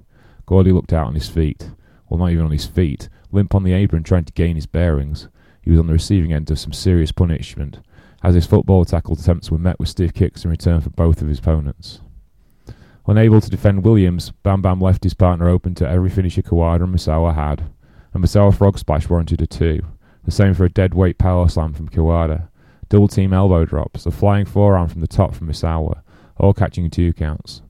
Gordy 0.44 0.72
looked 0.72 0.92
out 0.92 1.06
on 1.06 1.14
his 1.14 1.30
feet. 1.30 1.70
Well, 2.10 2.18
not 2.18 2.32
even 2.32 2.44
on 2.44 2.52
his 2.52 2.66
feet. 2.66 3.08
Limp 3.32 3.54
on 3.54 3.62
the 3.62 3.72
apron, 3.72 4.02
trying 4.02 4.26
to 4.26 4.32
gain 4.34 4.56
his 4.56 4.66
bearings. 4.66 5.28
He 5.66 5.72
was 5.72 5.80
on 5.80 5.88
the 5.88 5.92
receiving 5.92 6.32
end 6.32 6.48
of 6.52 6.60
some 6.60 6.72
serious 6.72 7.10
punishment, 7.10 7.80
as 8.22 8.36
his 8.36 8.46
football 8.46 8.84
tackle 8.84 9.14
attempts 9.14 9.50
were 9.50 9.58
met 9.58 9.80
with 9.80 9.88
stiff 9.88 10.14
kicks 10.14 10.44
in 10.44 10.50
return 10.52 10.80
for 10.80 10.90
both 10.90 11.20
of 11.20 11.26
his 11.26 11.40
opponents. 11.40 12.00
Unable 13.08 13.40
to 13.40 13.50
defend 13.50 13.82
Williams, 13.82 14.30
Bam 14.44 14.62
Bam 14.62 14.80
left 14.80 15.02
his 15.02 15.14
partner 15.14 15.48
open 15.48 15.74
to 15.74 15.88
every 15.88 16.08
finisher 16.08 16.40
Kawada 16.40 16.84
and 16.84 16.94
Misawa 16.94 17.34
had, 17.34 17.64
and 18.14 18.22
Misawa 18.22 18.56
Frog 18.56 18.78
Splash 18.78 19.08
warranted 19.08 19.42
a 19.42 19.46
two. 19.48 19.80
The 20.22 20.30
same 20.30 20.54
for 20.54 20.64
a 20.64 20.70
dead 20.70 20.94
weight 20.94 21.18
power 21.18 21.48
slam 21.48 21.74
from 21.74 21.88
Kawada. 21.88 22.48
Double 22.88 23.08
team 23.08 23.32
elbow 23.32 23.64
drops, 23.64 24.06
a 24.06 24.12
flying 24.12 24.46
forearm 24.46 24.88
from 24.88 25.00
the 25.00 25.08
top 25.08 25.34
from 25.34 25.48
Misawa, 25.48 26.00
all 26.36 26.54
catching 26.54 26.88
two 26.90 27.12
counts. 27.12 27.62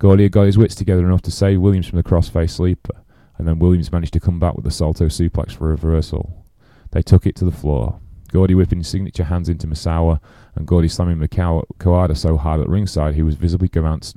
Gordy 0.00 0.28
got 0.28 0.46
his 0.46 0.58
wits 0.58 0.74
together 0.74 1.06
enough 1.06 1.22
to 1.22 1.30
save 1.30 1.60
Williams 1.60 1.86
from 1.86 1.98
the 1.98 2.02
crossface 2.02 2.50
sleeper, 2.50 3.04
and 3.38 3.46
then 3.46 3.60
Williams 3.60 3.92
managed 3.92 4.14
to 4.14 4.20
come 4.20 4.40
back 4.40 4.56
with 4.56 4.66
a 4.66 4.72
salto 4.72 5.06
suplex 5.06 5.52
for 5.52 5.68
a 5.68 5.70
reversal. 5.70 6.42
They 6.96 7.02
took 7.02 7.26
it 7.26 7.36
to 7.36 7.44
the 7.44 7.52
floor. 7.52 8.00
Gordy 8.32 8.54
whipping 8.54 8.78
his 8.78 8.88
signature 8.88 9.24
hands 9.24 9.50
into 9.50 9.66
Misawa, 9.66 10.18
and 10.54 10.66
Gordy 10.66 10.88
slamming 10.88 11.18
Kawada 11.28 12.16
so 12.16 12.38
hard 12.38 12.62
at 12.62 12.70
ringside 12.70 13.14
he 13.14 13.22
was 13.22 13.34
visibly 13.34 13.68
bounced, 13.68 14.16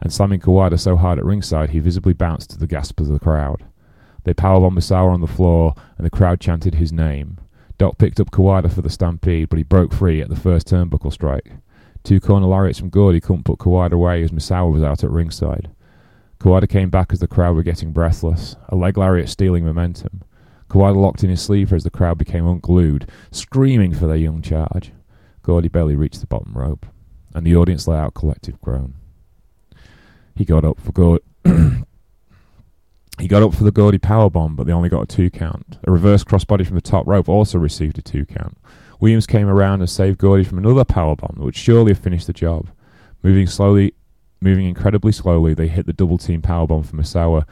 and 0.00 0.10
slamming 0.10 0.40
Kawada 0.40 0.80
so 0.80 0.96
hard 0.96 1.18
at 1.18 1.24
ringside 1.26 1.68
he 1.68 1.80
visibly 1.80 2.14
bounced 2.14 2.48
to 2.48 2.58
the 2.58 2.66
gasp 2.66 2.98
of 2.98 3.08
the 3.08 3.18
crowd. 3.18 3.62
They 4.22 4.32
powerbombed 4.32 4.78
Misawa 4.78 5.12
on 5.12 5.20
the 5.20 5.26
floor, 5.26 5.74
and 5.98 6.06
the 6.06 6.10
crowd 6.10 6.40
chanted 6.40 6.76
his 6.76 6.94
name. 6.94 7.36
Doc 7.76 7.98
picked 7.98 8.20
up 8.20 8.30
Kawada 8.30 8.72
for 8.72 8.80
the 8.80 8.88
stampede, 8.88 9.50
but 9.50 9.58
he 9.58 9.64
broke 9.64 9.92
free 9.92 10.22
at 10.22 10.30
the 10.30 10.36
first 10.36 10.68
turnbuckle 10.68 11.12
strike. 11.12 11.52
Two 12.04 12.20
corner 12.20 12.46
lariats 12.46 12.78
from 12.78 12.88
Gordy 12.88 13.20
couldn't 13.20 13.44
put 13.44 13.58
Kawada 13.58 13.92
away 13.92 14.22
as 14.22 14.30
Misawa 14.30 14.72
was 14.72 14.82
out 14.82 15.04
at 15.04 15.10
ringside. 15.10 15.70
Kawada 16.40 16.66
came 16.66 16.88
back 16.88 17.12
as 17.12 17.20
the 17.20 17.28
crowd 17.28 17.54
were 17.54 17.62
getting 17.62 17.92
breathless, 17.92 18.56
a 18.70 18.76
leg 18.76 18.96
lariat 18.96 19.28
stealing 19.28 19.66
momentum. 19.66 20.22
Kawada 20.68 20.96
locked 20.96 21.22
in 21.22 21.30
his 21.30 21.42
sleeper 21.42 21.74
as 21.74 21.84
the 21.84 21.90
crowd 21.90 22.18
became 22.18 22.46
unglued, 22.46 23.08
screaming 23.30 23.94
for 23.94 24.06
their 24.06 24.16
young 24.16 24.42
charge. 24.42 24.92
Gordy 25.42 25.68
barely 25.68 25.94
reached 25.94 26.20
the 26.20 26.26
bottom 26.26 26.52
rope, 26.54 26.86
and 27.34 27.46
the 27.46 27.54
audience 27.54 27.86
let 27.86 27.98
out 27.98 28.08
a 28.08 28.12
collective 28.12 28.60
groan. 28.60 28.94
He 30.34 30.44
got 30.44 30.64
up 30.64 30.80
for 30.80 30.92
Gordy. 30.92 31.24
he 33.18 33.28
got 33.28 33.42
up 33.42 33.54
for 33.54 33.64
the 33.64 33.70
Gordy 33.70 33.98
powerbomb, 33.98 34.56
but 34.56 34.66
they 34.66 34.72
only 34.72 34.88
got 34.88 35.02
a 35.02 35.06
two 35.06 35.30
count. 35.30 35.78
A 35.84 35.92
reverse 35.92 36.24
crossbody 36.24 36.66
from 36.66 36.76
the 36.76 36.82
top 36.82 37.06
rope 37.06 37.28
also 37.28 37.58
received 37.58 37.98
a 37.98 38.02
two 38.02 38.24
count. 38.24 38.56
Williams 39.00 39.26
came 39.26 39.48
around 39.48 39.80
and 39.80 39.90
saved 39.90 40.18
Gordy 40.18 40.44
from 40.44 40.58
another 40.58 40.84
powerbomb 40.84 41.34
that 41.36 41.44
would 41.44 41.56
surely 41.56 41.92
have 41.92 42.02
finished 42.02 42.26
the 42.26 42.32
job. 42.32 42.68
Moving 43.22 43.46
slowly, 43.46 43.94
moving 44.40 44.66
incredibly 44.66 45.12
slowly, 45.12 45.54
they 45.54 45.68
hit 45.68 45.86
the 45.86 45.92
double 45.92 46.18
team 46.18 46.42
power 46.42 46.66
powerbomb 46.66 46.86
for 46.86 46.96
Misawa. 46.96 47.44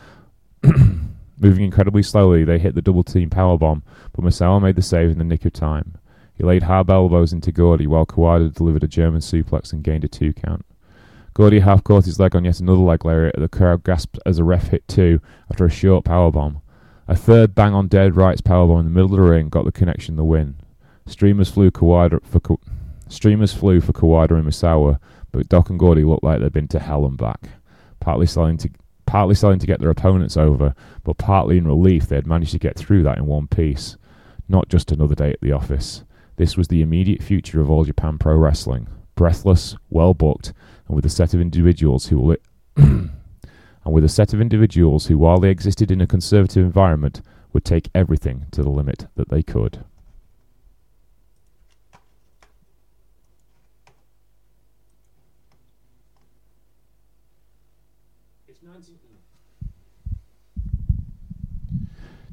moving 1.42 1.64
incredibly 1.64 2.02
slowly, 2.02 2.44
they 2.44 2.58
hit 2.58 2.74
the 2.74 2.82
double 2.82 3.02
team 3.02 3.28
powerbomb, 3.28 3.82
but 4.12 4.24
Misawa 4.24 4.62
made 4.62 4.76
the 4.76 4.82
save 4.82 5.10
in 5.10 5.18
the 5.18 5.24
nick 5.24 5.44
of 5.44 5.52
time. 5.52 5.98
He 6.34 6.44
laid 6.44 6.62
hard 6.62 6.88
elbows 6.88 7.32
into 7.32 7.52
Gordy 7.52 7.86
while 7.86 8.06
Kawada 8.06 8.54
delivered 8.54 8.84
a 8.84 8.88
German 8.88 9.20
suplex 9.20 9.72
and 9.72 9.84
gained 9.84 10.04
a 10.04 10.08
two 10.08 10.32
count. 10.32 10.64
Gordy 11.34 11.60
half 11.60 11.82
caught 11.82 12.04
his 12.04 12.20
leg 12.20 12.36
on 12.36 12.44
yet 12.44 12.60
another 12.60 12.78
leg 12.78 13.04
lariat. 13.04 13.34
The 13.38 13.48
crowd 13.48 13.84
gasped 13.84 14.18
as 14.24 14.38
a 14.38 14.44
ref 14.44 14.68
hit 14.68 14.86
two 14.86 15.20
after 15.50 15.64
a 15.64 15.70
short 15.70 16.04
powerbomb. 16.04 16.60
A 17.08 17.16
third 17.16 17.54
bang 17.54 17.74
on 17.74 17.88
dead 17.88 18.16
rights 18.16 18.40
powerbomb 18.40 18.80
in 18.80 18.84
the 18.84 18.90
middle 18.90 19.14
of 19.14 19.16
the 19.16 19.30
ring 19.30 19.48
got 19.48 19.64
the 19.64 19.72
connection 19.72 20.16
the 20.16 20.24
win. 20.24 20.56
Streamers 21.06 21.50
flew 21.50 21.70
Kawada 21.70 22.24
for 22.24 22.40
Ka- 22.40 22.56
streamers 23.08 23.52
flew 23.52 23.80
for 23.80 23.92
Kawada 23.92 24.32
and 24.32 24.46
Misawa, 24.46 24.98
but 25.32 25.48
Doc 25.48 25.70
and 25.70 25.78
Gordy 25.78 26.04
looked 26.04 26.22
like 26.22 26.40
they'd 26.40 26.52
been 26.52 26.68
to 26.68 26.78
hell 26.78 27.04
and 27.06 27.16
back, 27.16 27.48
partly 27.98 28.26
selling 28.26 28.56
to 28.58 28.70
partly 29.06 29.34
selling 29.34 29.58
to 29.58 29.66
get 29.66 29.80
their 29.80 29.90
opponents 29.90 30.36
over, 30.36 30.74
but 31.04 31.18
partly 31.18 31.58
in 31.58 31.66
relief 31.66 32.06
they 32.06 32.16
had 32.16 32.26
managed 32.26 32.52
to 32.52 32.58
get 32.58 32.76
through 32.76 33.02
that 33.02 33.18
in 33.18 33.26
one 33.26 33.46
piece. 33.46 33.96
Not 34.48 34.68
just 34.68 34.92
another 34.92 35.14
day 35.14 35.30
at 35.30 35.40
the 35.40 35.52
office. 35.52 36.04
This 36.36 36.56
was 36.56 36.68
the 36.68 36.82
immediate 36.82 37.22
future 37.22 37.60
of 37.60 37.70
All 37.70 37.84
Japan 37.84 38.18
Pro 38.18 38.36
Wrestling. 38.36 38.88
Breathless, 39.14 39.76
well 39.90 40.14
booked, 40.14 40.52
and 40.86 40.96
with 40.96 41.06
a 41.06 41.10
set 41.10 41.34
of 41.34 41.40
individuals 41.40 42.06
who 42.06 42.18
will 42.18 42.36
and 42.76 43.10
with 43.84 44.04
a 44.04 44.08
set 44.08 44.32
of 44.32 44.40
individuals 44.40 45.06
who, 45.06 45.18
while 45.18 45.38
they 45.38 45.50
existed 45.50 45.90
in 45.90 46.00
a 46.00 46.06
conservative 46.06 46.64
environment, 46.64 47.20
would 47.52 47.64
take 47.64 47.90
everything 47.94 48.46
to 48.52 48.62
the 48.62 48.70
limit 48.70 49.06
that 49.16 49.28
they 49.28 49.42
could. 49.42 49.84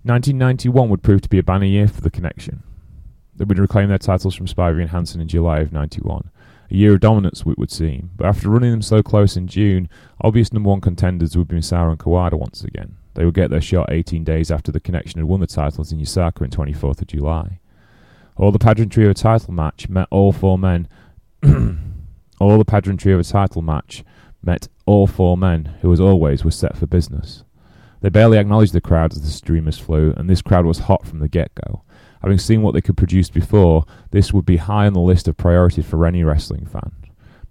Nineteen 0.09 0.39
ninety 0.39 0.69
one 0.69 0.89
would 0.89 1.03
prove 1.03 1.21
to 1.21 1.29
be 1.29 1.37
a 1.37 1.43
banner 1.43 1.67
year 1.67 1.87
for 1.87 2.01
the 2.01 2.09
connection. 2.09 2.63
They 3.35 3.45
would 3.45 3.59
reclaim 3.59 3.89
their 3.89 3.99
titles 3.99 4.33
from 4.33 4.47
Spivey 4.47 4.81
and 4.81 4.89
Hansen 4.89 5.21
in 5.21 5.27
July 5.27 5.59
of 5.59 5.71
ninety 5.71 6.01
one. 6.01 6.31
A 6.71 6.73
year 6.73 6.95
of 6.95 7.01
dominance, 7.01 7.41
it 7.45 7.59
would 7.59 7.69
seem, 7.69 8.09
but 8.15 8.25
after 8.25 8.49
running 8.49 8.71
them 8.71 8.81
so 8.81 9.03
close 9.03 9.37
in 9.37 9.45
June, 9.45 9.87
obvious 10.19 10.51
number 10.51 10.71
one 10.71 10.81
contenders 10.81 11.37
would 11.37 11.47
be 11.47 11.57
Misawa 11.57 11.91
and 11.91 11.99
Kawada 11.99 12.33
once 12.33 12.63
again. 12.63 12.97
They 13.13 13.23
would 13.23 13.35
get 13.35 13.51
their 13.51 13.61
shot 13.61 13.91
18 13.91 14.23
days 14.23 14.49
after 14.49 14.71
the 14.71 14.79
connection 14.79 15.19
had 15.19 15.27
won 15.27 15.41
the 15.41 15.45
titles 15.45 15.91
in 15.91 16.01
Osaka 16.01 16.43
in 16.43 16.49
24th 16.49 17.01
of 17.01 17.07
July. 17.07 17.59
All 18.35 18.51
the 18.51 18.57
pageantry 18.57 19.05
of 19.05 19.11
a 19.11 19.13
title 19.13 19.53
match 19.53 19.89
met 19.89 20.07
all 20.09 20.31
four 20.31 20.57
men. 20.57 20.87
all 22.39 22.57
the 22.57 22.65
pageantry 22.65 23.13
of 23.13 23.19
a 23.19 23.23
title 23.23 23.61
match 23.61 24.03
met 24.41 24.69
all 24.87 25.05
four 25.05 25.37
men, 25.37 25.75
who 25.81 25.93
as 25.93 25.99
always 25.99 26.43
were 26.43 26.49
set 26.49 26.75
for 26.75 26.87
business. 26.87 27.43
They 28.01 28.09
barely 28.09 28.37
acknowledged 28.37 28.73
the 28.73 28.81
crowd 28.81 29.13
as 29.13 29.21
the 29.21 29.27
streamers 29.27 29.77
flew, 29.77 30.13
and 30.15 30.29
this 30.29 30.41
crowd 30.41 30.65
was 30.65 30.79
hot 30.79 31.05
from 31.05 31.19
the 31.19 31.27
get 31.27 31.51
go. 31.55 31.83
Having 32.21 32.39
seen 32.39 32.61
what 32.61 32.73
they 32.73 32.81
could 32.81 32.97
produce 32.97 33.29
before, 33.29 33.85
this 34.11 34.33
would 34.33 34.45
be 34.45 34.57
high 34.57 34.87
on 34.87 34.93
the 34.93 34.99
list 34.99 35.27
of 35.27 35.37
priorities 35.37 35.85
for 35.85 36.05
any 36.05 36.23
wrestling 36.23 36.65
fan. 36.65 36.91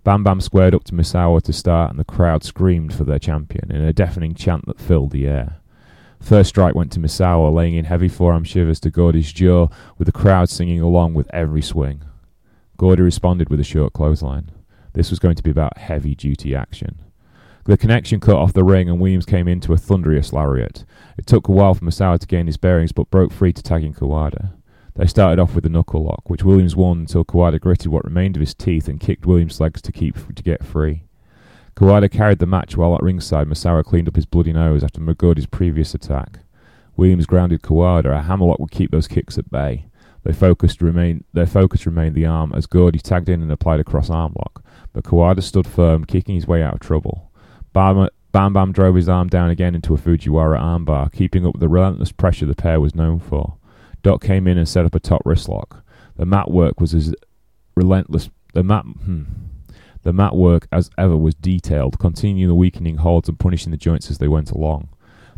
Bam 0.05 0.25
Bam 0.25 0.41
squared 0.41 0.75
up 0.75 0.85
to 0.85 0.95
Misawa 0.95 1.43
to 1.43 1.53
start, 1.53 1.91
and 1.91 1.99
the 1.99 2.05
crowd 2.05 2.45
screamed 2.45 2.95
for 2.95 3.05
their 3.05 3.19
champion 3.19 3.71
in 3.71 3.83
a 3.83 3.93
deafening 3.93 4.35
chant 4.35 4.67
that 4.67 4.81
filled 4.81 5.11
the 5.11 5.27
air. 5.27 5.57
First 6.21 6.51
strike 6.51 6.75
went 6.75 6.93
to 6.93 7.01
Misawa, 7.01 7.53
laying 7.53 7.75
in 7.75 7.85
heavy 7.85 8.09
forearm 8.09 8.45
shivers 8.45 8.81
to 8.81 8.91
Gordy's 8.91 9.33
jaw, 9.33 9.69
with 9.99 10.07
the 10.07 10.13
crowd 10.13 10.49
singing 10.49 10.81
along 10.81 11.15
with 11.15 11.33
every 11.33 11.63
swing. 11.63 12.03
Gordy 12.77 13.03
responded 13.03 13.51
with 13.51 13.61
a 13.61 13.65
short 13.65 13.93
clothesline. 13.93 14.51
This 14.95 15.11
was 15.11 15.19
going 15.19 15.37
to 15.37 15.43
be 15.43 15.51
about 15.51 15.79
heavy 15.79 16.15
duty 16.15 16.55
action. 16.55 16.99
The 17.69 17.77
connection 17.77 18.19
cut 18.19 18.37
off 18.37 18.55
the 18.55 18.65
ring 18.65 18.89
and 18.89 18.99
Williams 18.99 19.27
came 19.27 19.47
into 19.47 19.75
a 19.75 19.77
thunderous 19.77 20.33
lariat. 20.33 20.87
It 21.19 21.27
took 21.27 21.49
a 21.49 21.53
while 21.53 21.75
for 21.75 21.85
Misawa 21.85 22.19
to 22.19 22.27
gain 22.27 22.47
his 22.47 22.57
bearings 22.57 22.93
but 22.93 23.11
broke 23.11 23.31
free 23.31 23.53
to 23.53 23.63
tag 23.63 23.85
in 23.85 23.93
Kawada. 23.93 24.53
They 24.97 25.07
started 25.07 25.39
off 25.39 25.55
with 25.55 25.67
a 25.67 25.69
knuckle 25.69 26.03
lock, 26.03 26.31
which 26.31 26.43
Williams 26.43 26.75
won 26.75 27.01
until 27.01 27.27
Kawada 27.27 27.61
gritted 27.61 27.89
what 27.89 28.07
remained 28.07 28.37
of 28.37 28.41
his 28.41 28.55
teeth 28.55 28.89
and 28.89 28.99
kicked 28.99 29.27
Williams' 29.27 29.61
legs 29.61 29.83
to 29.83 29.93
keep 29.93 30.17
to 30.35 30.43
get 30.43 30.65
free. 30.65 31.05
Kawada 31.77 32.11
carried 32.11 32.39
the 32.39 32.47
match 32.47 32.75
while 32.75 32.95
at 32.95 33.03
ringside 33.03 33.47
Misawa 33.47 33.85
cleaned 33.85 34.09
up 34.09 34.17
his 34.17 34.25
bloody 34.25 34.55
nose 34.55 34.83
after 34.83 35.03
Magodi's 35.03 35.45
previous 35.45 35.93
attack. 35.93 36.39
Williams 36.97 37.27
grounded 37.27 37.61
Kawada. 37.61 38.19
A 38.19 38.23
hammerlock 38.23 38.61
would 38.61 38.71
keep 38.71 38.93
those 38.93 39.07
kicks 39.07 39.37
at 39.37 39.51
bay. 39.51 39.89
They 40.25 40.33
focused 40.33 40.81
remain, 40.81 41.25
their 41.35 41.47
focus 41.47 41.85
remained 41.85 42.15
the 42.15 42.25
arm 42.25 42.55
as 42.55 42.65
Gordy 42.65 42.99
tagged 42.99 43.29
in 43.29 43.43
and 43.43 43.53
applied 43.53 43.81
a 43.81 43.85
cross 43.85 44.09
arm 44.09 44.33
lock, 44.39 44.65
but 44.95 45.05
Kawada 45.05 45.43
stood 45.43 45.67
firm, 45.67 46.07
kicking 46.07 46.35
his 46.35 46.47
way 46.47 46.63
out 46.63 46.73
of 46.73 46.81
trouble. 46.81 47.28
Bam, 47.73 48.09
Bam 48.33 48.53
Bam 48.53 48.73
drove 48.73 48.95
his 48.95 49.09
arm 49.09 49.29
down 49.29 49.51
again 49.51 49.75
into 49.75 49.95
a 49.95 49.99
Fujiwara 49.99 50.59
armbar, 50.61 51.13
keeping 51.13 51.47
up 51.47 51.59
the 51.59 51.69
relentless 51.69 52.13
pressure 52.13 52.47
the 52.47 52.55
pair 52.55 52.81
was 52.81 52.95
known 52.95 53.19
for. 53.19 53.57
Doc 54.03 54.23
came 54.23 54.47
in 54.47 54.59
and 54.59 54.69
set 54.69 54.85
up 54.85 54.95
a 54.95 55.01
top 55.01 55.23
wrist 55.25 55.49
lock. 55.49 55.85
The 56.17 56.27
mat 56.27 56.51
work 56.51 56.81
was 56.81 56.95
as 56.95 57.15
relentless. 57.77 58.31
The 58.55 58.63
mat, 58.63 58.85
hmm, 58.85 59.25
the 60.03 60.13
mat 60.13 60.35
work 60.35 60.67
as 60.73 60.91
ever 60.97 61.17
was 61.17 61.35
detailed, 61.35 61.99
continuing 61.99 62.49
the 62.49 62.55
weakening 62.55 62.99
holds 62.99 63.29
and 63.29 63.39
punishing 63.39 63.71
the 63.71 63.77
joints 63.77 64.11
as 64.11 64.19
they 64.19 64.29
went 64.29 64.51
along. 64.51 64.89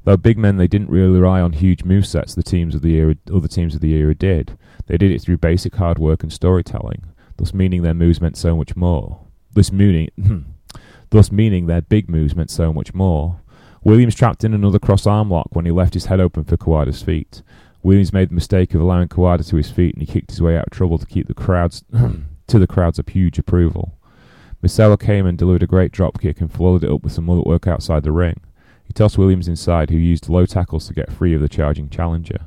Though 0.05 0.17
big 0.17 0.39
men, 0.39 0.57
they 0.57 0.69
didn't 0.69 0.91
really 0.91 1.19
rely 1.19 1.41
on 1.41 1.53
huge 1.53 1.85
move 1.85 2.07
sets. 2.07 2.35
The 2.35 2.43
teams 2.43 2.75
of 2.75 2.83
the 2.83 2.95
era, 2.95 3.17
other 3.33 3.49
teams 3.49 3.75
of 3.75 3.81
the 3.81 3.93
era 3.93 4.15
did. 4.15 4.57
They 4.87 4.97
did 4.97 5.11
it 5.11 5.21
through 5.21 5.39
basic 5.39 5.75
hard 5.77 5.99
work 5.99 6.23
and 6.23 6.33
storytelling, 6.33 7.05
thus 7.37 7.53
meaning 7.53 7.83
their 7.83 7.95
moves 7.95 8.21
meant 8.21 8.37
so 8.37 8.57
much 8.57 8.77
more. 8.77 9.21
This 9.53 9.71
meaning, 9.71 10.09
hmm, 10.17 10.41
thus 11.11 11.31
meaning 11.31 11.67
their 11.67 11.83
big 11.83 12.09
moves 12.09 12.35
meant 12.35 12.50
so 12.50 12.73
much 12.73 12.95
more. 12.95 13.40
Williams 13.83 14.14
trapped 14.14 14.45
in 14.45 14.55
another 14.55 14.79
cross 14.79 15.07
arm 15.07 15.31
lock 15.31 15.49
when 15.52 15.64
he 15.64 15.71
left 15.71 15.95
his 15.95 16.07
head 16.07 16.21
open 16.21 16.45
for 16.45 16.57
Kawada's 16.57 17.02
feet. 17.02 17.43
Williams 17.83 18.12
made 18.12 18.29
the 18.29 18.35
mistake 18.35 18.75
of 18.75 18.81
allowing 18.81 19.09
Kawada 19.09 19.47
to 19.49 19.57
his 19.57 19.71
feet, 19.71 19.95
and 19.95 20.02
he 20.02 20.12
kicked 20.12 20.31
his 20.31 20.43
way 20.43 20.57
out 20.57 20.67
of 20.67 20.73
trouble 20.73 20.99
to 20.99 21.07
keep 21.07 21.26
the 21.26 21.35
crowds 21.35 21.83
to 22.47 22.59
the 22.59 22.67
crowds 22.67 22.99
of 22.99 23.09
huge 23.09 23.38
approval. 23.38 23.97
Misawa 24.62 25.00
came 25.00 25.25
and 25.25 25.38
delivered 25.38 25.62
a 25.62 25.67
great 25.67 25.90
drop 25.90 26.21
kick 26.21 26.40
and 26.40 26.52
followed 26.52 26.85
it 26.85 26.90
up 26.90 27.02
with 27.02 27.14
some 27.14 27.31
other 27.31 27.40
work 27.40 27.67
outside 27.67 28.02
the 28.02 28.12
ring. 28.12 28.40
He 28.85 28.93
tossed 28.93 29.17
Williams 29.17 29.49
inside, 29.49 29.88
who 29.88 29.97
used 29.97 30.29
low 30.29 30.45
tackles 30.45 30.87
to 30.88 30.95
get 30.95 31.12
free 31.12 31.33
of 31.35 31.40
the 31.40 31.49
charging 31.49 31.88
challenger. 31.88 32.47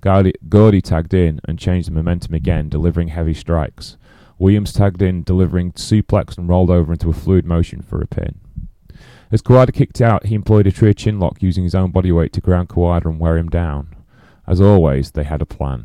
Gordy, 0.00 0.34
Gordy 0.48 0.80
tagged 0.80 1.12
in 1.12 1.40
and 1.48 1.58
changed 1.58 1.88
the 1.88 1.92
momentum 1.92 2.34
again, 2.34 2.68
delivering 2.68 3.08
heavy 3.08 3.34
strikes. 3.34 3.96
Williams 4.38 4.72
tagged 4.72 5.02
in, 5.02 5.24
delivering 5.24 5.72
suplex 5.72 6.38
and 6.38 6.48
rolled 6.48 6.70
over 6.70 6.92
into 6.92 7.10
a 7.10 7.14
fluid 7.14 7.44
motion 7.44 7.82
for 7.82 8.00
a 8.00 8.06
pin. 8.06 8.40
As 9.30 9.42
Kawada 9.42 9.72
kicked 9.72 10.00
out, 10.00 10.26
he 10.26 10.34
employed 10.34 10.66
a 10.66 10.72
tree 10.72 10.94
chin 10.94 11.18
lock 11.18 11.42
using 11.42 11.64
his 11.64 11.74
own 11.74 11.90
body 11.90 12.12
weight 12.12 12.32
to 12.34 12.40
ground 12.40 12.68
Kawada 12.68 13.06
and 13.06 13.20
wear 13.20 13.36
him 13.36 13.48
down. 13.48 13.94
As 14.46 14.60
always, 14.60 15.10
they 15.10 15.24
had 15.24 15.42
a 15.42 15.46
plan. 15.46 15.84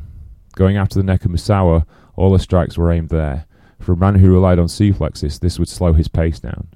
Going 0.56 0.78
after 0.78 0.96
the 0.96 1.04
neck 1.04 1.26
of 1.26 1.32
Misawa, 1.32 1.86
all 2.16 2.32
the 2.32 2.40
strikes 2.40 2.78
were 2.78 2.92
aimed 2.92 3.10
there. 3.10 3.46
For 3.80 3.94
a 3.94 3.98
man 3.98 4.16
who 4.16 4.32
relied 4.32 4.60
on 4.60 4.68
suplexes, 4.68 5.40
this 5.40 5.60
would 5.60 5.68
slow 5.68 5.92
his 5.94 6.08
pace 6.08 6.40
down. 6.40 6.70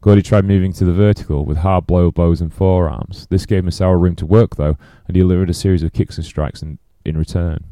Gordy 0.00 0.22
tried 0.22 0.44
moving 0.44 0.72
to 0.74 0.84
the 0.84 0.92
vertical 0.92 1.44
with 1.44 1.58
hard 1.58 1.86
blow 1.86 2.10
blows 2.10 2.40
and 2.40 2.52
forearms. 2.52 3.26
This 3.28 3.44
gave 3.44 3.64
Misawa 3.64 4.00
room 4.00 4.16
to 4.16 4.26
work, 4.26 4.56
though, 4.56 4.78
and 5.06 5.16
he 5.16 5.20
delivered 5.20 5.50
a 5.50 5.54
series 5.54 5.82
of 5.82 5.92
kicks 5.92 6.16
and 6.16 6.24
strikes 6.24 6.62
in, 6.62 6.78
in 7.04 7.18
return. 7.18 7.64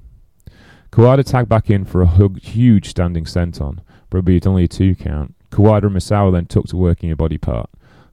Kawada 0.92 1.24
tagged 1.24 1.48
back 1.48 1.70
in 1.70 1.86
for 1.86 2.02
a 2.02 2.06
hug, 2.06 2.38
huge 2.38 2.90
standing 2.90 3.24
senton, 3.24 3.78
but 4.10 4.28
it 4.28 4.46
only 4.46 4.64
a 4.64 4.68
two 4.68 4.94
count. 4.94 5.34
Kawada 5.50 5.84
and 5.84 5.96
Misawa 5.96 6.30
then 6.30 6.44
took 6.44 6.66
to 6.66 6.76
working 6.76 7.10
a 7.10 7.16
body 7.16 7.38
part. 7.38 7.70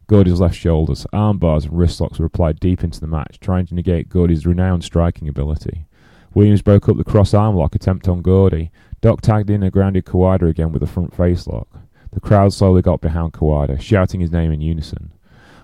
Gordy's 0.08 0.40
left 0.40 0.56
shoulders, 0.56 1.06
arm 1.12 1.40
bars, 1.40 1.66
and 1.66 1.78
wrist 1.78 2.00
locks 2.00 2.20
were 2.20 2.26
applied 2.26 2.62
deep 2.62 2.82
into 2.82 3.02
the 3.02 3.06
match, 3.06 3.38
trying 3.42 3.66
to 3.66 3.76
negate 3.76 4.08
Gordy's 4.08 4.46
renowned 4.46 4.86
striking 4.86 5.28
ability. 5.28 5.88
Williams 6.34 6.62
broke 6.62 6.88
up 6.88 6.96
the 6.96 7.04
cross 7.04 7.34
arm 7.34 7.58
lock 7.58 7.76
attempt 7.76 8.08
on 8.08 8.22
Gordy. 8.22 8.72
Doc 9.02 9.20
tagged 9.20 9.50
in 9.50 9.62
and 9.62 9.74
grounded 9.74 10.06
Kawada 10.06 10.50
again 10.50 10.72
with 10.72 10.82
a 10.82 10.88
front 10.88 11.14
face 11.14 11.48
lock. 11.48 11.68
The 12.12 12.22
crowd 12.22 12.54
slowly 12.54 12.82
got 12.82 13.02
behind 13.02 13.34
Kawada, 13.34 13.82
shouting 13.82 14.22
his 14.22 14.32
name 14.32 14.54
in 14.54 14.62
unison. 14.62 15.12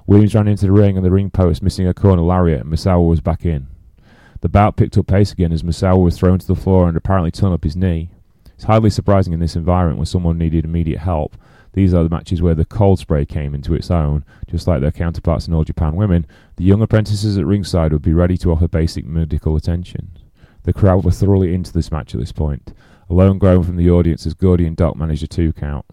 Williams 0.06 0.36
ran 0.36 0.50
into 0.50 0.66
the 0.66 0.72
ring 0.74 0.98
and 0.98 1.06
the 1.06 1.12
ring 1.12 1.30
post, 1.30 1.64
missing 1.64 1.88
a 1.88 1.94
corner 1.94 2.24
lariat, 2.24 2.66
and 2.66 2.74
Misawa 2.74 3.08
was 3.08 3.22
back 3.22 3.46
in. 3.46 3.68
The 4.42 4.50
bout 4.50 4.76
picked 4.76 4.98
up 4.98 5.08
pace 5.08 5.32
again 5.32 5.52
as 5.52 5.64
Misawa 5.64 6.04
was 6.04 6.18
thrown 6.18 6.40
to 6.40 6.48
the 6.48 6.56
floor 6.56 6.88
and 6.88 6.96
apparently 6.96 7.32
torn 7.32 7.54
up 7.54 7.64
his 7.64 7.76
knee. 7.76 8.12
It's 8.54 8.66
hardly 8.66 8.90
surprising 8.90 9.34
in 9.34 9.40
this 9.40 9.56
environment 9.56 9.98
when 9.98 10.06
someone 10.06 10.38
needed 10.38 10.66
immediate 10.66 11.00
help, 11.00 11.36
these 11.76 11.94
are 11.94 12.04
the 12.04 12.10
matches 12.10 12.42
where 12.42 12.56
the 12.56 12.64
cold 12.64 13.00
spray 13.00 13.26
came 13.26 13.54
into 13.54 13.74
its 13.74 13.92
own, 13.92 14.24
just 14.48 14.66
like 14.66 14.80
their 14.80 14.94
counterparts 14.94 15.46
in 15.46 15.54
All 15.54 15.66
Japan 15.66 15.98
Women. 15.98 16.26
The 16.56 16.64
young 16.64 16.82
apprentices 16.82 17.38
at 17.38 17.46
ringside 17.46 17.92
would 17.92 18.02
be 18.02 18.14
ready 18.14 18.38
to 18.38 18.54
offer 18.54 18.70
basic 18.70 19.06
medical 19.06 19.58
attention. 19.58 20.12
The 20.64 20.72
crowd 20.72 21.04
were 21.04 21.12
thoroughly 21.12 21.54
into 21.54 21.74
this 21.74 21.92
match 21.92 22.16
at 22.16 22.22
this 22.22 22.32
point. 22.32 22.74
A 23.10 23.14
lone 23.14 23.38
groan 23.38 23.62
from 23.62 23.76
the 23.76 23.90
audience 23.90 24.26
as 24.26 24.34
Gordy 24.34 24.66
and 24.66 24.78
Doc 24.78 24.96
managed 24.96 25.24
a 25.24 25.28
two 25.28 25.52
count. 25.52 25.86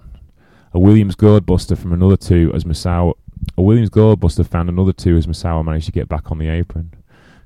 A 0.73 0.79
Williams 0.79 1.17
gourdbuster 1.17 1.77
from 1.77 1.93
another 1.93 2.17
two 2.17 2.53
as 2.55 2.63
Misawa. 2.63 3.15
A 3.59 3.63
Williams 3.63 3.91
gourdbuster 3.91 4.47
found 4.47 4.69
another 4.69 4.93
two 4.93 5.17
as 5.17 5.27
Misawa 5.27 5.65
managed 5.65 5.87
to 5.87 5.93
get 5.93 6.09
back 6.09 6.31
on 6.31 6.39
the 6.39 6.49
apron. 6.49 6.93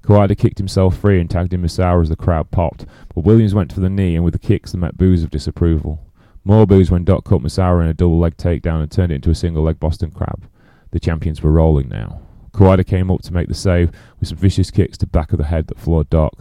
Kawada 0.06 0.38
kicked 0.38 0.58
himself 0.58 0.96
free 0.96 1.20
and 1.20 1.28
tagged 1.28 1.52
in 1.52 1.62
Misawa 1.62 2.00
as 2.00 2.08
the 2.08 2.14
crowd 2.14 2.52
popped, 2.52 2.86
but 3.12 3.24
Williams 3.24 3.54
went 3.54 3.72
for 3.72 3.80
the 3.80 3.90
knee 3.90 4.14
and 4.14 4.24
with 4.24 4.34
the 4.34 4.38
kicks 4.38 4.70
they 4.70 4.78
met 4.78 4.96
boos 4.96 5.24
of 5.24 5.30
disapproval. 5.30 6.00
More 6.44 6.64
boos 6.64 6.92
when 6.92 7.02
Doc 7.02 7.24
caught 7.24 7.42
Misawa 7.42 7.82
in 7.82 7.88
a 7.88 7.94
double 7.94 8.20
leg 8.20 8.36
takedown 8.36 8.80
and 8.80 8.90
turned 8.90 9.10
it 9.10 9.16
into 9.16 9.30
a 9.30 9.34
single 9.34 9.64
leg 9.64 9.80
Boston 9.80 10.12
Crab. 10.12 10.48
The 10.92 11.00
champions 11.00 11.42
were 11.42 11.50
rolling 11.50 11.88
now. 11.88 12.20
Kawada 12.52 12.86
came 12.86 13.10
up 13.10 13.22
to 13.22 13.32
make 13.32 13.48
the 13.48 13.54
save 13.54 13.90
with 14.20 14.28
some 14.28 14.38
vicious 14.38 14.70
kicks 14.70 14.96
to 14.98 15.08
back 15.08 15.32
of 15.32 15.38
the 15.38 15.46
head 15.46 15.66
that 15.66 15.80
floored 15.80 16.08
Doc. 16.08 16.34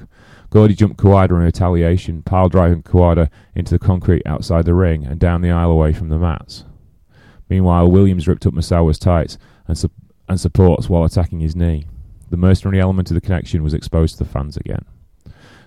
Gordy 0.51 0.75
jumped 0.75 0.97
Kawada 0.97 1.31
in 1.31 1.37
retaliation, 1.37 2.21
pile 2.21 2.49
driving 2.49 2.83
Kawada 2.83 3.29
into 3.55 3.71
the 3.71 3.79
concrete 3.79 4.21
outside 4.27 4.65
the 4.65 4.75
ring 4.75 5.05
and 5.05 5.19
down 5.19 5.41
the 5.41 5.49
aisle 5.49 5.71
away 5.71 5.91
from 5.91 6.09
the 6.09 6.19
mats. 6.19 6.65
Meanwhile, 7.49 7.89
Williams 7.89 8.27
ripped 8.27 8.45
up 8.45 8.53
Misawa's 8.53 8.99
tights 8.99 9.39
and, 9.67 9.75
su- 9.75 9.89
and 10.29 10.39
supports 10.39 10.87
while 10.87 11.03
attacking 11.03 11.39
his 11.39 11.55
knee. 11.55 11.87
The 12.29 12.37
mercenary 12.37 12.79
element 12.79 13.11
of 13.11 13.15
the 13.15 13.21
connection 13.21 13.63
was 13.63 13.73
exposed 13.73 14.17
to 14.17 14.23
the 14.23 14.29
fans 14.29 14.57
again. 14.57 14.85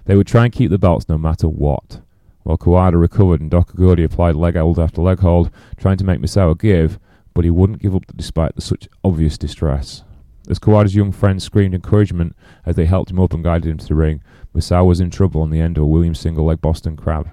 They 0.05 0.17
would 0.17 0.27
try 0.27 0.45
and 0.45 0.53
keep 0.53 0.71
the 0.71 0.79
belts 0.79 1.09
no 1.09 1.19
matter 1.19 1.49
what. 1.49 2.01
While 2.43 2.59
Kawada 2.59 2.99
recovered 2.99 3.41
and 3.41 3.51
Doc 3.51 3.75
Gordy 3.75 4.05
applied 4.05 4.35
leg 4.35 4.57
hold 4.57 4.79
after 4.79 5.03
leg 5.03 5.21
hold, 5.21 5.51
trying 5.77 5.99
to 5.99 6.05
make 6.05 6.21
Misawa 6.21 6.59
give, 6.59 6.99
but 7.35 7.45
he 7.45 7.51
wouldn't 7.51 7.83
give 7.83 7.95
up 7.95 8.05
despite 8.17 8.55
the 8.55 8.63
such 8.63 8.89
obvious 9.05 9.37
distress. 9.37 10.03
As 10.49 10.59
Kawada's 10.59 10.95
young 10.95 11.13
friends 11.13 11.45
screamed 11.45 11.75
encouragement 11.75 12.35
as 12.65 12.75
they 12.75 12.87
helped 12.87 13.11
him 13.11 13.21
up 13.21 13.35
and 13.35 13.45
guided 13.45 13.71
him 13.71 13.77
to 13.77 13.87
the 13.87 13.95
ring, 13.95 14.23
Misawa 14.55 14.87
was 14.87 14.99
in 14.99 15.11
trouble 15.11 15.43
on 15.43 15.51
the 15.51 15.61
end 15.61 15.77
of 15.77 15.85
a 15.85 15.87
Williams 15.87 16.21
single 16.21 16.47
leg 16.47 16.63
Boston 16.63 16.97
Crab. 16.97 17.31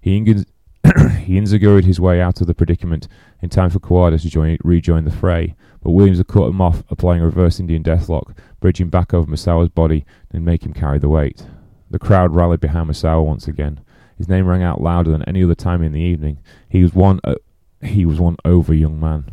He, 0.00 0.16
ing- 0.16 0.46
he 1.24 1.36
inzaguried 1.36 1.84
his 1.84 2.00
way 2.00 2.20
out 2.20 2.40
of 2.40 2.46
the 2.46 2.54
predicament 2.54 3.08
in 3.42 3.48
time 3.48 3.70
for 3.70 3.80
Kawada 3.80 4.20
to 4.20 4.28
join, 4.28 4.58
rejoin 4.62 5.04
the 5.04 5.10
fray, 5.10 5.54
but 5.82 5.92
Williams 5.92 6.18
had 6.18 6.28
cut 6.28 6.48
him 6.48 6.60
off, 6.60 6.82
applying 6.90 7.22
a 7.22 7.26
reverse 7.26 7.58
Indian 7.60 7.82
deathlock, 7.82 8.36
bridging 8.60 8.88
back 8.88 9.14
over 9.14 9.30
Misawa's 9.30 9.68
body 9.68 10.04
and 10.30 10.44
make 10.44 10.64
him 10.64 10.72
carry 10.72 10.98
the 10.98 11.08
weight. 11.08 11.46
The 11.90 11.98
crowd 11.98 12.34
rallied 12.34 12.60
behind 12.60 12.88
Misawa 12.88 13.24
once 13.24 13.48
again. 13.48 13.80
His 14.16 14.28
name 14.28 14.46
rang 14.46 14.62
out 14.62 14.80
louder 14.80 15.10
than 15.10 15.22
any 15.24 15.42
other 15.42 15.54
time 15.54 15.82
in 15.82 15.92
the 15.92 16.00
evening. 16.00 16.38
He 16.68 16.82
was 16.82 16.94
one. 16.94 17.20
Uh, 17.24 17.36
he 17.82 18.04
was 18.04 18.20
one 18.20 18.36
over 18.44 18.74
young 18.74 19.00
man. 19.00 19.30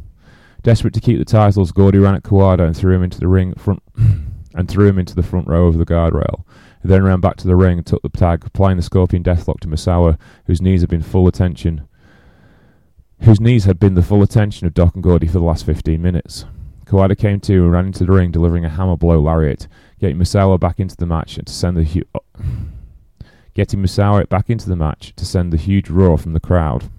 Desperate 0.63 0.93
to 0.93 1.01
keep 1.01 1.19
the 1.19 1.25
titles, 1.25 1.71
Gordy 1.71 1.99
ran 1.99 2.15
at 2.15 2.23
Kawada 2.23 2.65
and 2.65 2.75
threw 2.75 2.95
him 2.95 3.03
into 3.03 3.19
the 3.19 3.27
ring 3.27 3.53
front 3.55 3.83
and 4.53 4.67
threw 4.67 4.87
him 4.87 4.97
into 4.97 5.15
the 5.15 5.23
front 5.23 5.47
row 5.47 5.67
of 5.67 5.77
the 5.77 5.85
guardrail. 5.85 6.43
He 6.81 6.87
then 6.87 7.03
ran 7.03 7.19
back 7.19 7.35
to 7.37 7.47
the 7.47 7.55
ring 7.55 7.77
and 7.77 7.85
took 7.85 8.01
the 8.01 8.09
tag, 8.09 8.45
applying 8.45 8.77
the 8.77 8.83
scorpion 8.83 9.23
deathlock 9.23 9.59
to 9.61 9.67
Misawa, 9.67 10.17
whose 10.45 10.61
knees 10.61 10.81
had 10.81 10.89
been 10.89 11.01
full 11.01 11.27
attention. 11.27 11.86
Whose 13.21 13.41
knees 13.41 13.65
had 13.65 13.79
been 13.79 13.95
the 13.95 14.01
full 14.01 14.23
attention 14.23 14.67
of 14.67 14.73
Doc 14.73 14.93
and 14.93 15.03
Gordy 15.03 15.27
for 15.27 15.33
the 15.33 15.45
last 15.45 15.65
fifteen 15.65 16.01
minutes. 16.01 16.45
Kawada 16.85 17.17
came 17.17 17.39
to 17.41 17.63
and 17.63 17.71
ran 17.71 17.87
into 17.87 18.05
the 18.05 18.11
ring, 18.11 18.31
delivering 18.31 18.63
a 18.63 18.69
hammer 18.69 18.95
blow 18.95 19.19
lariat, 19.19 19.67
getting 19.99 20.17
Misawa 20.17 20.59
back 20.59 20.79
into 20.79 20.95
the 20.95 21.05
match 21.05 21.37
and 21.37 21.45
to 21.45 21.53
send 21.53 21.75
the 21.75 21.83
hu- 21.83 22.03
getting 23.53 23.81
Misawa 23.81 24.29
back 24.29 24.49
into 24.49 24.69
the 24.69 24.75
match 24.75 25.13
to 25.17 25.25
send 25.25 25.51
the 25.51 25.57
huge 25.57 25.89
roar 25.89 26.17
from 26.17 26.33
the 26.33 26.39
crowd. 26.39 26.89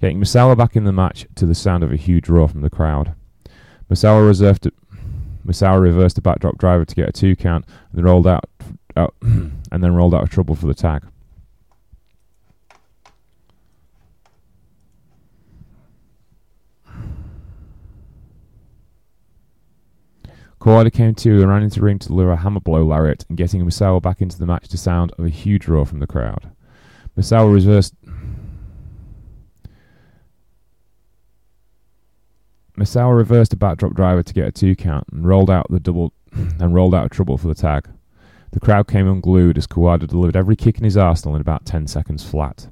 Getting 0.00 0.18
Misawa 0.18 0.56
back 0.56 0.74
in 0.74 0.84
the 0.84 0.92
match 0.92 1.26
to 1.36 1.46
the 1.46 1.54
sound 1.54 1.84
of 1.84 1.92
a 1.92 1.96
huge 1.96 2.28
roar 2.28 2.48
from 2.48 2.62
the 2.62 2.70
crowd. 2.70 3.14
Misawa 3.88 4.26
reserved 4.26 4.68
Misawa 5.46 5.80
reversed 5.80 6.18
a 6.18 6.22
backdrop 6.22 6.58
driver 6.58 6.84
to 6.84 6.94
get 6.94 7.08
a 7.08 7.12
two 7.12 7.36
count 7.36 7.66
and 7.90 7.98
then 7.98 8.04
rolled 8.04 8.26
out, 8.26 8.48
out 8.96 9.14
and 9.22 9.60
then 9.70 9.94
rolled 9.94 10.14
out 10.14 10.22
of 10.22 10.30
trouble 10.30 10.54
for 10.54 10.66
the 10.66 10.74
tag. 10.74 11.04
Kawada 20.64 20.90
came 20.90 21.14
to 21.16 21.42
and 21.42 21.50
ran 21.50 21.62
into 21.62 21.78
the 21.78 21.84
ring 21.84 21.98
to 21.98 22.08
deliver 22.08 22.32
a 22.32 22.36
hammer 22.36 22.58
blow 22.58 22.82
lariat 22.86 23.26
and 23.28 23.36
getting 23.36 23.62
Misawa 23.62 24.00
back 24.00 24.22
into 24.22 24.38
the 24.38 24.46
match 24.46 24.66
to 24.68 24.78
sound 24.78 25.12
of 25.18 25.26
a 25.26 25.28
huge 25.28 25.68
roar 25.68 25.84
from 25.84 25.98
the 25.98 26.06
crowd. 26.06 26.50
Misawa 27.18 27.52
reversed 27.52 27.94
Misawa 32.78 33.14
reversed 33.14 33.52
a 33.52 33.56
backdrop 33.56 33.92
driver 33.92 34.22
to 34.22 34.32
get 34.32 34.48
a 34.48 34.52
two 34.52 34.74
count 34.74 35.04
and 35.12 35.28
rolled 35.28 35.50
out 35.50 35.66
the 35.68 35.78
double 35.78 36.14
and 36.32 36.74
rolled 36.74 36.94
out 36.94 37.04
of 37.04 37.10
trouble 37.10 37.36
for 37.36 37.48
the 37.48 37.54
tag. 37.54 37.86
The 38.52 38.60
crowd 38.60 38.88
came 38.88 39.06
unglued 39.06 39.58
as 39.58 39.66
Kawada 39.66 40.08
delivered 40.08 40.34
every 40.34 40.56
kick 40.56 40.78
in 40.78 40.84
his 40.84 40.96
arsenal 40.96 41.34
in 41.34 41.42
about 41.42 41.66
ten 41.66 41.86
seconds 41.86 42.24
flat. 42.24 42.68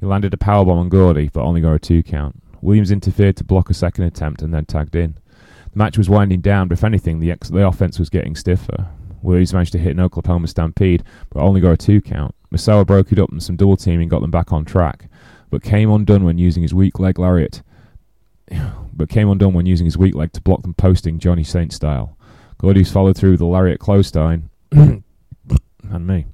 He 0.00 0.06
landed 0.06 0.32
a 0.32 0.38
powerbomb 0.38 0.78
on 0.78 0.88
Gordy, 0.88 1.28
but 1.30 1.42
only 1.42 1.60
got 1.60 1.74
a 1.74 1.78
two 1.78 2.02
count. 2.02 2.42
Williams 2.62 2.90
interfered 2.90 3.36
to 3.36 3.44
block 3.44 3.68
a 3.68 3.74
second 3.74 4.04
attempt 4.04 4.40
and 4.40 4.54
then 4.54 4.64
tagged 4.64 4.96
in. 4.96 5.18
The 5.74 5.78
match 5.78 5.98
was 5.98 6.08
winding 6.08 6.40
down, 6.40 6.68
but 6.68 6.78
if 6.78 6.84
anything, 6.84 7.18
the, 7.18 7.32
ex- 7.32 7.48
the 7.48 7.66
offense 7.66 7.98
was 7.98 8.08
getting 8.08 8.36
stiffer. 8.36 8.86
Williams 9.22 9.52
managed 9.52 9.72
to 9.72 9.78
hit 9.78 9.90
an 9.90 10.00
Oklahoma 10.00 10.46
Stampede, 10.46 11.02
but 11.30 11.40
only 11.40 11.60
got 11.60 11.72
a 11.72 11.76
two 11.76 12.00
count. 12.00 12.32
Misawa 12.52 12.86
broke 12.86 13.10
it 13.10 13.18
up 13.18 13.30
and 13.30 13.42
some 13.42 13.56
double 13.56 13.76
teaming 13.76 14.08
got 14.08 14.20
them 14.20 14.30
back 14.30 14.52
on 14.52 14.64
track, 14.64 15.08
but 15.50 15.64
came 15.64 15.90
undone 15.90 16.22
when 16.22 16.38
using 16.38 16.62
his 16.62 16.72
weak 16.72 17.00
leg 17.00 17.18
lariat. 17.18 17.62
but 18.92 19.08
came 19.08 19.28
undone 19.28 19.52
when 19.52 19.66
using 19.66 19.84
his 19.84 19.98
weak 19.98 20.14
leg 20.14 20.32
to 20.34 20.40
block 20.40 20.62
them 20.62 20.74
posting 20.74 21.18
Johnny 21.18 21.42
Saint 21.42 21.72
style. 21.72 22.16
Gordy's 22.58 22.92
followed 22.92 23.16
through 23.16 23.32
with 23.32 23.40
the 23.40 23.46
lariat 23.46 23.80
clothesline, 23.80 24.50
and 24.70 25.02
me. 25.90 26.26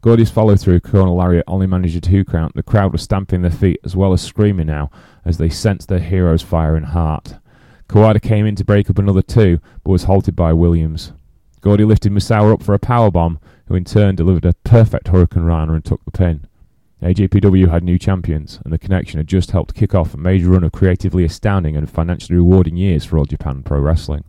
Gordy's 0.00 0.30
follow 0.30 0.56
through 0.56 0.80
Colonel 0.80 1.16
Lariat 1.16 1.44
only 1.46 1.68
managed 1.68 1.96
a 1.96 2.00
two 2.00 2.24
count. 2.24 2.56
The 2.56 2.64
crowd 2.64 2.90
was 2.92 3.02
stamping 3.02 3.42
their 3.42 3.50
feet 3.52 3.78
as 3.84 3.94
well 3.94 4.12
as 4.12 4.22
screaming 4.22 4.66
now 4.66 4.90
as 5.24 5.38
they 5.38 5.48
sensed 5.48 5.88
their 5.88 6.00
hero's 6.00 6.42
fire 6.42 6.74
and 6.74 6.86
heart. 6.86 7.34
Kawada 7.88 8.20
came 8.20 8.44
in 8.44 8.54
to 8.56 8.64
break 8.64 8.90
up 8.90 8.98
another 8.98 9.22
two, 9.22 9.60
but 9.82 9.92
was 9.92 10.04
halted 10.04 10.36
by 10.36 10.52
Williams. 10.52 11.12
Gordy 11.62 11.84
lifted 11.84 12.12
Misawa 12.12 12.52
up 12.52 12.62
for 12.62 12.74
a 12.74 12.78
power 12.78 13.10
bomb, 13.10 13.40
who 13.66 13.74
in 13.74 13.84
turn 13.84 14.14
delivered 14.14 14.44
a 14.44 14.52
perfect 14.64 15.06
Hurricanrana 15.06 15.74
and 15.74 15.84
took 15.84 16.04
the 16.04 16.10
pin. 16.10 16.46
AJPW 17.02 17.70
had 17.70 17.82
new 17.82 17.98
champions, 17.98 18.60
and 18.64 18.72
the 18.72 18.78
connection 18.78 19.18
had 19.18 19.26
just 19.26 19.52
helped 19.52 19.74
kick 19.74 19.94
off 19.94 20.12
a 20.12 20.18
major 20.18 20.50
run 20.50 20.64
of 20.64 20.72
creatively 20.72 21.24
astounding 21.24 21.76
and 21.76 21.90
financially 21.90 22.36
rewarding 22.36 22.76
years 22.76 23.04
for 23.04 23.18
All 23.18 23.24
Japan 23.24 23.62
Pro 23.62 23.80
Wrestling. 23.80 24.24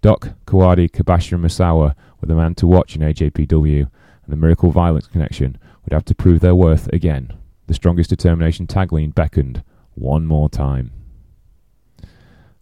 Doc, 0.00 0.30
Kawada, 0.46 0.90
Kobashi, 0.90 1.32
and 1.32 1.44
Misawa 1.44 1.94
were 2.20 2.28
the 2.28 2.34
man 2.34 2.54
to 2.56 2.66
watch 2.66 2.96
in 2.96 3.02
AJPW, 3.02 3.80
and 3.80 3.90
the 4.32 4.36
Miracle 4.36 4.70
Violence 4.70 5.06
connection 5.06 5.58
would 5.84 5.92
have 5.92 6.04
to 6.06 6.14
prove 6.14 6.40
their 6.40 6.54
worth 6.54 6.88
again. 6.92 7.32
The 7.68 7.74
strongest 7.74 8.10
determination 8.10 8.66
tagline 8.66 9.14
beckoned 9.14 9.62
one 9.94 10.26
more 10.26 10.48
time. 10.48 10.90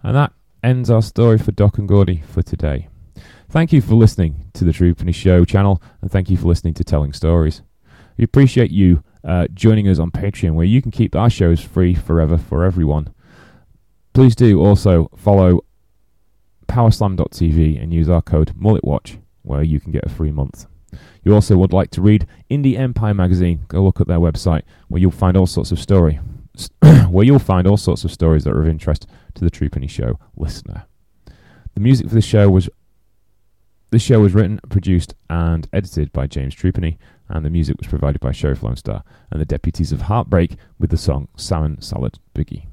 And 0.03 0.17
that 0.17 0.33
ends 0.63 0.91
our 0.91 1.03
story 1.03 1.39
for 1.39 1.53
Doc 1.53 1.79
and 1.79 1.87
Gordy 1.87 2.23
for 2.27 2.43
today. 2.43 2.89
Thank 3.49 3.73
you 3.73 3.81
for 3.81 3.95
listening 3.95 4.47
to 4.55 4.65
the 4.65 4.73
True 4.73 4.95
Penny 4.95 5.13
Show 5.13 5.45
channel, 5.45 5.81
and 6.01 6.11
thank 6.11 6.31
you 6.31 6.37
for 6.37 6.47
listening 6.47 6.75
to 6.75 6.85
Telling 6.85 7.13
Stories. 7.13 7.63
We 8.17 8.25
appreciate 8.25 8.71
you 8.71 9.05
uh, 9.25 9.47
joining 9.55 9.89
us 9.89 9.99
on 9.99 10.11
Patreon, 10.11 10.55
where 10.55 10.65
you 10.65 10.83
can 10.83 10.91
keep 10.91 11.15
our 11.15 11.31
shows 11.31 11.61
free 11.61 11.95
forever 11.95 12.37
for 12.37 12.65
everyone. 12.65 13.13
Please 14.13 14.35
do 14.35 14.61
also 14.61 15.09
follow 15.17 15.61
powerslam.tv 16.67 17.81
and 17.81 17.93
use 17.93 18.09
our 18.09 18.23
code 18.23 18.55
MulletWatch, 18.59 19.19
where 19.43 19.63
you 19.63 19.79
can 19.79 19.93
get 19.93 20.05
a 20.05 20.09
free 20.09 20.33
month. 20.33 20.67
You 21.23 21.35
also 21.35 21.57
would 21.57 21.73
like 21.73 21.91
to 21.93 22.03
read 22.03 22.27
Indie 22.51 22.79
Empire 22.79 23.15
magazine, 23.15 23.65
go 23.69 23.85
look 23.85 24.01
at 24.01 24.09
their 24.09 24.19
website, 24.19 24.63
where 24.89 25.01
you'll 25.01 25.11
find 25.11 25.37
all 25.37 25.47
sorts 25.47 25.71
of 25.71 25.79
story, 25.79 26.19
where 27.09 27.25
you'll 27.25 27.39
find 27.39 27.67
all 27.67 27.77
sorts 27.77 28.05
of 28.05 28.11
stories 28.11 28.45
that 28.45 28.53
are 28.53 28.63
of 28.63 28.69
interest 28.69 29.07
to 29.35 29.45
the 29.45 29.51
True 29.51 29.71
Penny 29.71 29.87
Show 29.87 30.19
listener. 30.37 30.85
The 31.75 31.81
music 31.81 32.09
for 32.09 32.15
this 32.15 32.25
show 32.25 32.51
was 32.51 32.69
this 33.91 34.03
show 34.03 34.21
was 34.21 34.33
written, 34.33 34.59
produced, 34.71 35.15
and 35.29 35.69
edited 35.71 36.13
by 36.15 36.27
James 36.27 36.55
Trupany, 36.55 36.97
and 37.29 37.45
the 37.45 37.51
music 37.51 37.77
was 37.79 37.87
provided 37.87 38.21
by 38.21 38.33
Sheriff 38.33 38.63
Lone 38.63 38.77
Star 38.77 39.05
and 39.31 39.41
the 39.41 39.45
Deputies 39.45 39.93
of 39.93 40.03
Heartbreak 40.03 40.57
with 40.79 40.91
the 40.91 40.97
song 40.97 41.29
Salmon 41.37 41.81
Salad 41.83 42.19
Biggie. 42.35 42.72